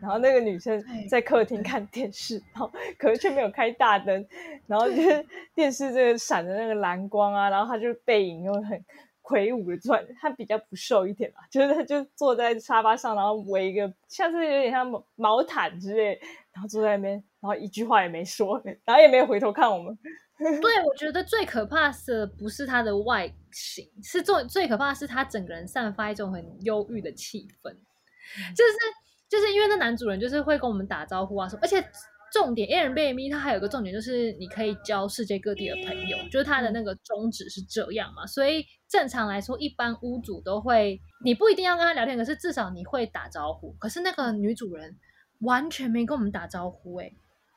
[0.00, 4.26] 然后那个女生在客厅看电视，然后可是却没有开大灯，
[4.66, 5.24] 然后就是
[5.54, 8.84] 电视这个闪着那个蓝光啊，然后她就背影又很
[9.32, 16.20] 魁梧的状，他比较不瘦一点嘛，就是他就坐在沙发上，然后围一个像是有点像毛毛毯之类，
[16.52, 19.98] 然后坐在那边，然后一句话也没说，然后也没有回头看我们。
[20.60, 27.70] 对，我觉得最可怕的不是他的外形，是最最可怕的是他整个人散发一种很忧郁的气氛，
[28.54, 28.72] 就是
[29.30, 31.82] 就是因为那男主人就是会跟我们打招呼啊什么，而且
[32.32, 43.72] 重点 a r b n 他还有个重点就是你可以交世界各地的朋友，就是它的那个宗旨是这样嘛，所以正常来说，一般屋主都会，你不一定要跟他聊天，可是至少你会打招呼。
[43.78, 44.96] 可是那个女主人
[45.40, 47.12] 完全没跟我们打招呼，哎，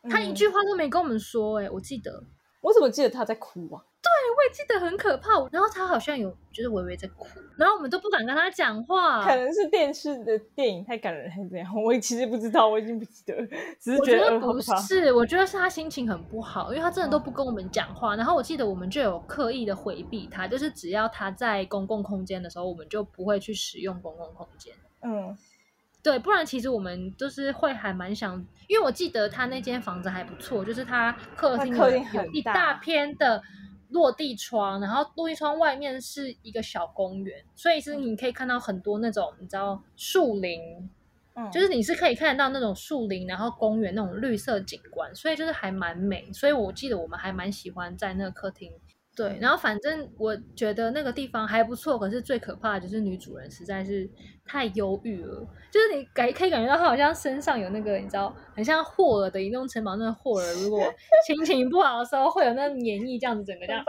[0.09, 2.23] 她一句话都没跟我们说，哎，我记得。
[2.65, 3.77] 我怎么记得他在哭啊？
[4.01, 5.29] 对，我也记得很可怕。
[5.51, 9.23] 然后他好像有就是微微在哭，然后我们都不敢跟他讲话。
[9.23, 11.71] 可能是电视的电影太感人还是怎样？
[11.83, 13.35] 我其实不知道，我已经不记得，
[13.79, 15.13] 只是觉得不是。
[15.13, 18.15] 我觉得是他心情很不好，因为他真的都不跟我们讲话。
[18.15, 24.73] 然后我记得我们就有刻意的回避他，就是只要他在公共空间的时候，我们就不会去使用公共空间。
[25.03, 25.37] 嗯。
[26.05, 28.37] 对，不然其实我们就是会还蛮想，
[28.67, 33.41] 因为我记得他那间房子还不错，就是他客厅有一大片的
[33.89, 40.87] 落地窗，然后落地窗外面是一个小公园，所以是你可以看到很多那种你知道树林，
[41.33, 48.71] 嗯，就是你是可以看得到那种树林，然后公园那种绿色景观，所以就是还蛮美，所以我记得我们还蛮喜欢在那个客厅。
[49.15, 54.09] 对，然后反正我觉得那个地方还不错，可是最可怕的就是女主人实在是
[54.45, 60.81] 太忧郁了，就是你感可以感觉到她好像身上有那个你知道，很像霍尔的移动城堡那个霍尔，如果
[61.25, 63.83] 心情不好的时候会有那黏液这样子整个这样，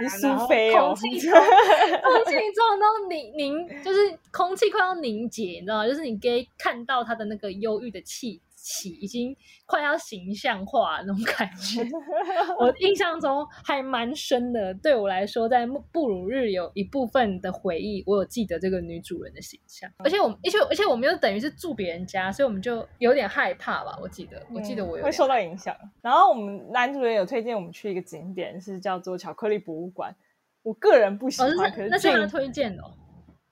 [0.00, 3.98] 你苏菲哦，空气 中空气中都凝凝，就是
[4.32, 5.86] 空气快要凝结，你知道吗？
[5.86, 8.40] 就是你可以看到她的那个忧郁的气。
[8.62, 9.36] 起已经
[9.66, 11.82] 快要形象化那种感觉，
[12.60, 14.72] 我印象中还蛮深的。
[14.74, 19.90] 对我来说，在布鲁日有一部分的回忆，我有记得这个女主人的形象。
[19.98, 23.98] 而且我，而且而且我们又等于是住别人家，所以我们就有点害怕吧。
[24.00, 25.74] 我记得，我记得我有会受到影响。
[26.00, 30.14] 然后我们男主人有推荐我们去一个景点，是叫做巧克力博物馆。
[30.62, 32.82] 我个人不喜欢，可是那是他推荐的。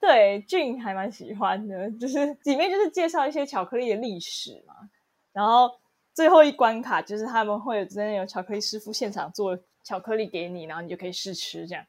[0.01, 4.75] 对，俊还蛮喜欢的，就是里面就是介绍一些巧克力的历史嘛。
[5.33, 5.71] 然后
[6.13, 11.85] 最后一关卡就是他们会有真的有巧克力师傅现场做巧克力给你，然后你就可以试吃这样，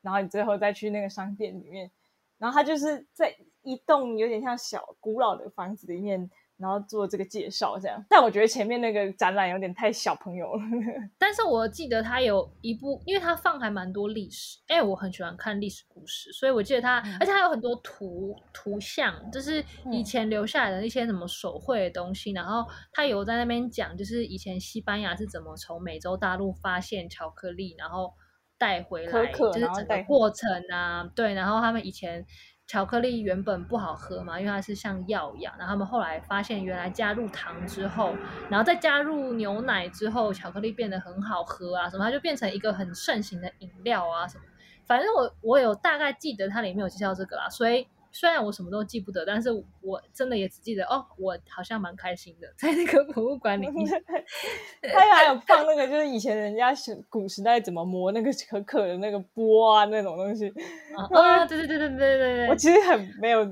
[0.00, 1.90] 然后你最后再去那个商店里面，
[2.38, 6.30] 然后他就是在一栋有点像小古老的房子里面。
[6.62, 8.02] 然后做这个介绍，这样。
[8.08, 10.62] 但我觉得前面那个展览有点太小朋友了。
[11.18, 22.30] 但是我记得他有一部，因为他放还蛮多历史，哎，我很喜欢看历史故事，所以我记得他，而且他有很多图图像，就是以前留下来的那些什么手绘的东西。
[22.30, 28.14] 然后他有在那边讲，就是以前西班牙是怎么从美洲大陆发现巧克力，然后
[28.56, 32.24] 带回来，就是整个过程啊，对，然后他们以前。
[32.72, 35.54] 巧克力原本不好喝嘛，因为它是像药一样。
[35.58, 38.16] 然后他们后来发现，原来加入糖之后，
[38.48, 44.44] 然后再加入牛奶之后，巧克力变得很好喝啊，什么它就变成一个很盛行的饮料啊，什么。
[44.86, 47.86] 反正我我有大概记得它里面有介绍这个啦，所以。
[48.12, 49.50] 虽然我什么都记不得，但是
[49.80, 53.88] 我真的也只记得哦，我好像蛮开心的，在那个博物馆里面，
[54.92, 56.72] 他还有放那个，就是以前人家
[57.08, 60.48] 古时代怎么磨那个可可的那个波啊，那种东西。
[61.12, 62.48] 啊，对对对对对对对。
[62.48, 63.44] 我其实很没有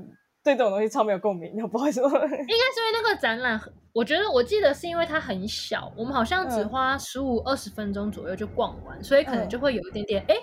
[0.43, 1.99] 对这种东西超没有共鸣，不好意思。
[2.01, 3.59] 应该是因为那个展览，
[3.93, 10.35] 我觉得我记得是因为它很小，我们好像只花十五二十分钟左右就逛完，所以可能就会有一点点哎。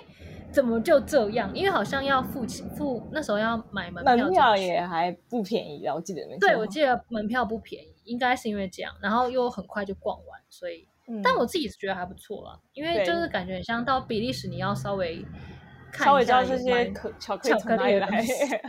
[0.51, 1.51] 怎么就这样？
[1.53, 6.47] 因为好像要付钱，付那时候要买门票，门票也还不便宜，我记得没错。
[6.47, 10.87] 对，我记得门票不便宜，应该是因为这样，然后又很快就逛完，所以，
[11.23, 15.23] 但我自己是觉得还不错啦，因为就是感觉像到比利时，你要稍微
[15.93, 18.07] 稍微知道这些可巧克力从哪里来，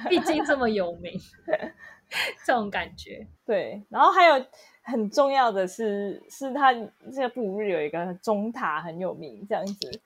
[0.08, 1.18] 毕竟这么有名，
[2.44, 3.26] 这种感觉。
[3.46, 4.44] 对，然后还有
[4.82, 10.00] 很重要的是，是它这个布鲁日有一个钟塔很有名，这样子。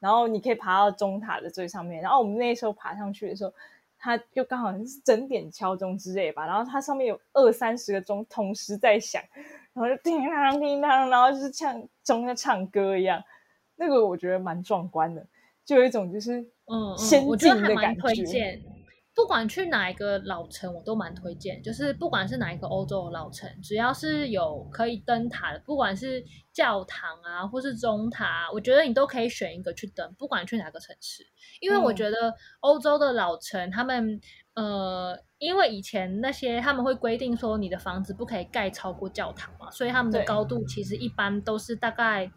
[0.00, 3.52] 然后你可以爬到钟塔的最上面，然后我们那时候爬上去的时候，
[3.98, 9.22] 它就刚好是整点敲钟之类吧，然后它上面有二三十个钟同时在响，
[9.74, 13.22] 然后就叮当叮当，然后就是像钟在唱歌一样，
[13.76, 15.24] 那个我觉得蛮壮观的，
[15.64, 18.60] 就有一种就是嗯先进的感觉。
[19.14, 21.62] 不管去哪一个老城，我都蛮推荐。
[21.62, 30.14] 就是不管是哪一个欧洲的老城，只要是有可以登塔的，不管是教堂啊，或是钟塔，我觉得你都可以选一个去登。
[30.14, 31.24] 不管去哪个城市，
[31.60, 34.20] 因为我觉得欧洲的老城，他们
[34.54, 42.30] 呃，因为以前那些他们会规定说，你的房子不可以盖超过教堂嘛，所以他们的高度其实一般都是大概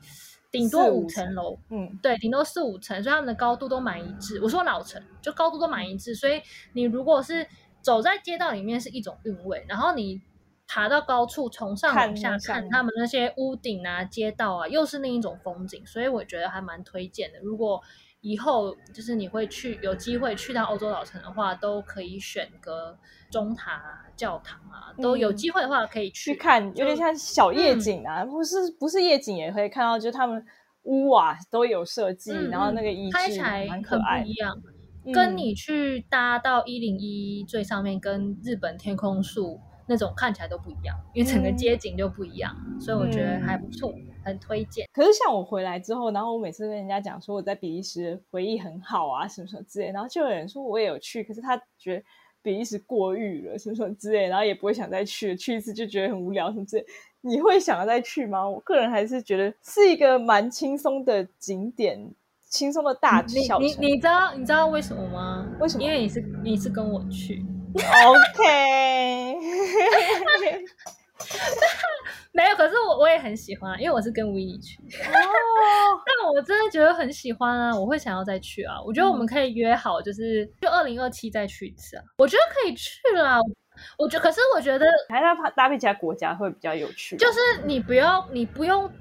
[0.54, 4.40] 顶多五层楼，嗯，对，顶多四五层，所以他们的高度都蛮一致。
[4.44, 6.40] 我说老城就高度都蛮一致，所以
[6.74, 7.48] 你如果是
[7.82, 10.22] 走在街道里面是一种韵味，然后你
[10.68, 17.40] 爬到高处从上往下看他们那些屋顶啊、街道啊，又是另一种风景，所以我觉得还蛮推荐的。
[17.40, 17.82] 如果
[18.24, 22.98] 以后就是你会去有机会去到欧洲老城的话，都可以选个
[23.30, 25.36] 中塔、啊、教堂啊，都有嗯。
[25.36, 27.80] 机会的话可以去去看，有点像小夜嗯。
[27.82, 30.42] 景啊，不是不是夜景也可以看到，就是他们
[30.84, 34.58] 屋瓦都有设计，嗯然后那个嗯衣制拍起来蛮可很爱一样。
[35.06, 35.12] 嗯。
[35.12, 41.58] 跟你去搭到一零一最上面，跟日本天空树那种看起来都不一样，因为整个嗯。
[41.58, 43.72] 街景就不一样，所以我觉得还不嗯。
[43.74, 43.94] 错，
[44.24, 44.88] 很推荐。
[44.94, 52.04] 可是像我回来之后，然后我每次跟人家讲说我在比利时回忆很好啊，什么什么之类，然后就有人说我也有去，可是他觉得
[52.42, 56.86] 比利时过誉了，什么什么之类，然后也不会想再去，去一次就觉得很无聊什么之类。
[57.26, 58.48] 你会想要再去吗？
[58.48, 61.98] 我个人还是觉得是一个蛮轻松的景点，
[62.50, 63.88] 轻松的大你你。
[63.88, 65.50] 你知道你知道为什么吗？
[65.62, 67.42] 为什么因为你是你是跟我去
[68.06, 69.38] ，OK，
[72.34, 74.82] 没有，可是我我也很喜欢，因为我是跟维尼去，哦，
[76.06, 78.82] 但我真的觉得很喜欢啊，我会想要再去啊。
[78.84, 83.40] 我觉得我们可以约好，就是就二零二七再去一次啊，我觉得可以去啦。
[83.98, 87.18] 我觉可是我觉得还是要搭配其他国家会比较有趣。
[87.18, 88.92] 就是你不要，你不用。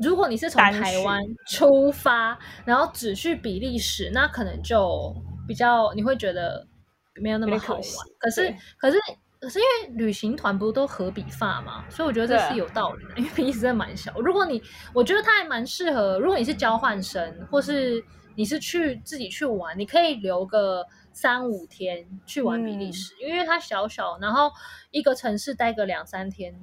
[0.00, 5.12] 如果你是从台湾出发，然后只去比利时，那可能就
[5.48, 6.64] 比较你会觉得
[7.20, 7.82] 没有那么好玩。
[8.16, 8.96] 可是可是
[9.40, 13.10] 可是因为旅行团不都合比发嘛，所以我觉得这是有道理的。
[13.16, 14.62] 因为比利时真的蛮小，如果你
[14.92, 18.02] 我觉得它还蛮适合，如果你是交换生，或是
[18.34, 24.50] 你是去自己去玩，你可以留个三五天去玩比利嗯时，因为它小小，然后
[24.90, 26.54] 一个城市待个两三天，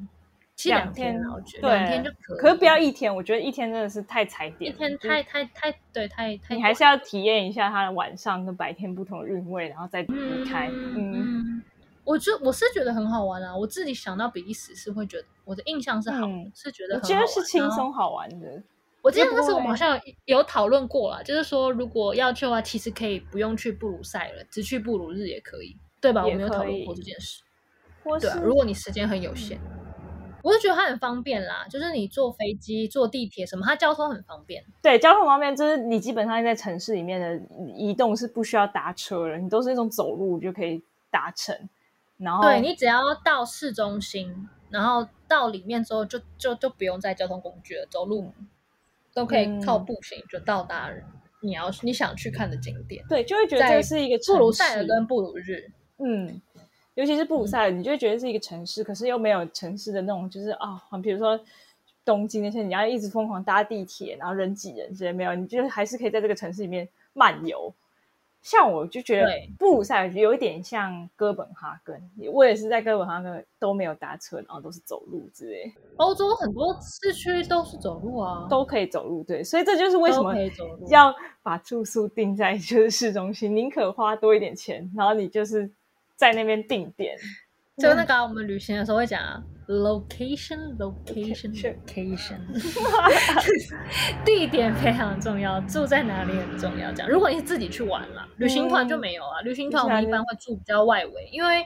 [0.56, 2.38] 其实两两天我觉得对两天就可以。
[2.40, 10.70] 可是不要一天，我觉得一天真的是太踩一点一，天太太太对太太你还是要体验一下它的晚上跟白天不同的韵味，然后再离开。
[10.72, 11.62] 嗯，
[12.06, 17.72] 我就我是觉得很好玩啊，我自己想到比利时是会觉得我的印象是好，嗯是觉得我觉很好玩得是轻。
[17.72, 18.64] 松好玩的。
[19.02, 19.96] 我记得那时候我们好像
[20.26, 26.24] 有有讨论过了，就是说如果要去的话，其实可以不用去布鲁塞尔，只去布鲁日也可以，对吧？
[26.24, 27.44] 我也们有讨论过这件事。
[28.04, 29.60] 或对啊，如果你时间很有限，
[30.44, 34.64] 我是觉得它很方便啦，就是你坐飞机、坐地铁什么，它交通很方便。
[34.82, 37.40] 对交通方便，就是你基本上在城市里面的
[37.76, 41.56] 移动是不需要搭车了，你都是那种走路就可以达成。
[42.18, 48.32] 然后对你只要到市中心，然后到里面之后就就就不用再交通工具了，走路
[49.14, 50.90] 都可以靠嗯步行就到达
[51.42, 53.04] 你要你想去看的景点。
[53.10, 56.42] 对就会觉得这是一个布鲁塞尔跟布鲁日，嗯，
[56.94, 61.40] 尤其是布鲁塞尔，你就会觉得是一个城市，可是又没有城市的那种，就是啊，比如说
[62.06, 67.74] 东京那些，你要一直疯狂搭地铁，然后人挤人之类没有，你就还是可以在这个城市里面漫游。
[68.46, 72.00] 像我就觉得对布鲁塞尔有一点像哥本哈根，
[72.32, 79.24] 我也是在哥本哈根都没有搭车，然后都是走路之类，欧洲很多市区都是走路啊，都可以走路。
[79.24, 80.36] 对，所以这就是为什么。
[80.90, 85.68] 要把住宿定在就是市中心，宁可花多一点钱，然后你就是
[86.16, 87.18] 在那边定点。
[87.78, 92.40] 就那个啊、我们旅行的时候会讲啊，location location Location
[94.24, 96.92] 地点非常重要，住在哪里很重要。
[96.92, 99.42] 这样，如果你自己去玩了，旅行团就没有啊。
[99.42, 101.66] 旅行团我们一般会住比较外围，因为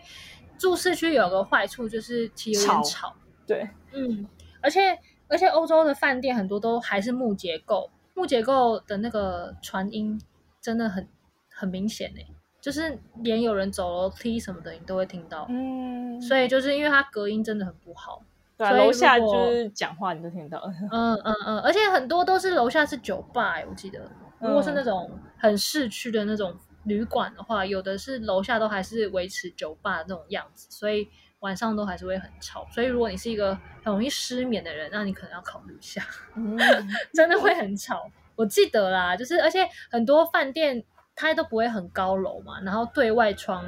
[0.58, 3.14] 住市区有个坏处就是其实有点吵。
[3.46, 4.28] 对，嗯，
[4.62, 4.98] 而且
[5.28, 10.20] 而且欧洲的饭店很多都还是木结构，木结构的那个传音
[10.62, 11.08] 真的很
[11.50, 12.28] 很明显诶，
[12.62, 15.46] 就是连有人走楼梯什么的，你都会听到。
[15.50, 18.24] 嗯，所以就是因为它隔音真的很不好。
[18.58, 20.62] 对啊，所以楼下就是讲话你都听到。
[20.92, 24.00] 嗯嗯嗯，而且很多都是楼下是酒吧、欸，我记得。
[24.40, 32.66] 如果是嗯那种很市区的那种旅馆的话，有的是楼下都还是维持酒吧的那种样子，所以晚上都还是会很吵。
[32.72, 33.54] 所以如果你是一个
[33.84, 36.02] 很容易失眠的人，那你可能要考虑一下，
[36.36, 36.58] 嗯，
[37.14, 38.10] 真的会很吵。
[38.36, 40.82] 我记得啦，就是而且很多饭店
[41.22, 43.62] 它都不会很高楼嘛，然后对外窗，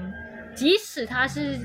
[0.56, 1.60] 即使它是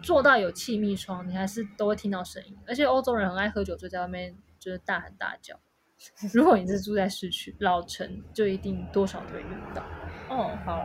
[0.00, 2.56] 做到有气密窗，你还是都会听到声音。
[2.64, 5.58] 而且欧洲人很爱喝酒，就在外面就是大喊大叫。
[6.32, 9.82] 如果你是住在市区老城，就一定多少都会遇到。
[10.28, 10.84] 哦，好，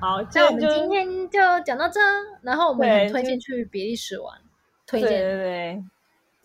[0.00, 2.00] 好，那我们今天就讲到这，
[2.40, 4.40] 然后我们很推荐去比利时玩，
[4.86, 5.20] 推对荐。
[5.20, 5.84] 对对，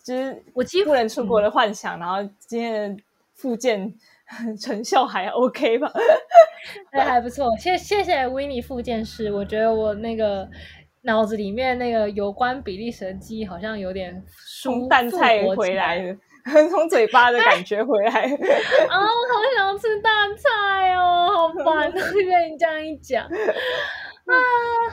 [0.04, 3.02] 就是我几乎不能出国的幻想，然后今天的
[3.32, 3.94] 复健
[4.60, 5.90] 成效还 OK 吧？
[6.92, 7.50] 对，还不错。
[7.58, 10.48] 谢谢谢维尼复健师，我觉得我那个
[11.02, 14.22] 脑子里面那个有关比利时的记忆好像有点
[14.62, 16.16] 从疏淡菜回来了，
[16.70, 18.12] 从嘴巴的感觉回来。
[18.22, 21.92] 啊，我好想吃大菜哦，好烦哦！
[21.92, 24.34] 被你这样一讲啊，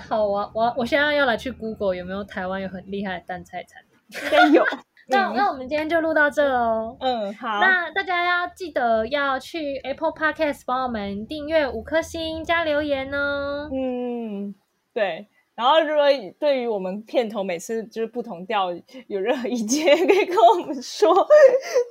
[0.10, 4.22] 好啊，我我现在要来去 Google 有没有台湾有很厉害的蛋菜餐厅。
[4.24, 4.66] 应该有。
[5.10, 6.96] 那嗯那我们今天就录到这哦。
[7.00, 7.60] 嗯，好。
[7.60, 13.70] 那大家要记得要去 Apple Podcast 帮我们订阅五颗星加留言哦。
[13.74, 14.54] 嗯，
[14.94, 15.28] 对。
[15.54, 16.06] 然后，如果
[16.40, 18.72] 对于我们片头每次就是不同调
[19.08, 21.14] 有任何意见， 可以跟我们说，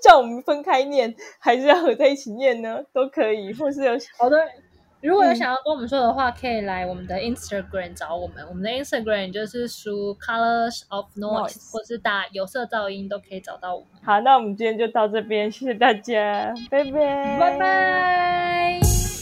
[0.03, 2.83] 叫我们分开念，还是要合在一起念呢？
[2.93, 4.37] 都可以，或是有好的，
[5.03, 8.47] 如果有嗯想要跟我们说的话，可以来我们的 Instagram 找我们。
[8.49, 13.89] 我们的 Instagram 就是输 Colors of Noise，Noise 或是打有色噪音都可以找到我们。
[14.05, 14.21] 好。
[14.21, 19.20] 那我们今天就到这边，谢谢大家，拜拜，拜拜。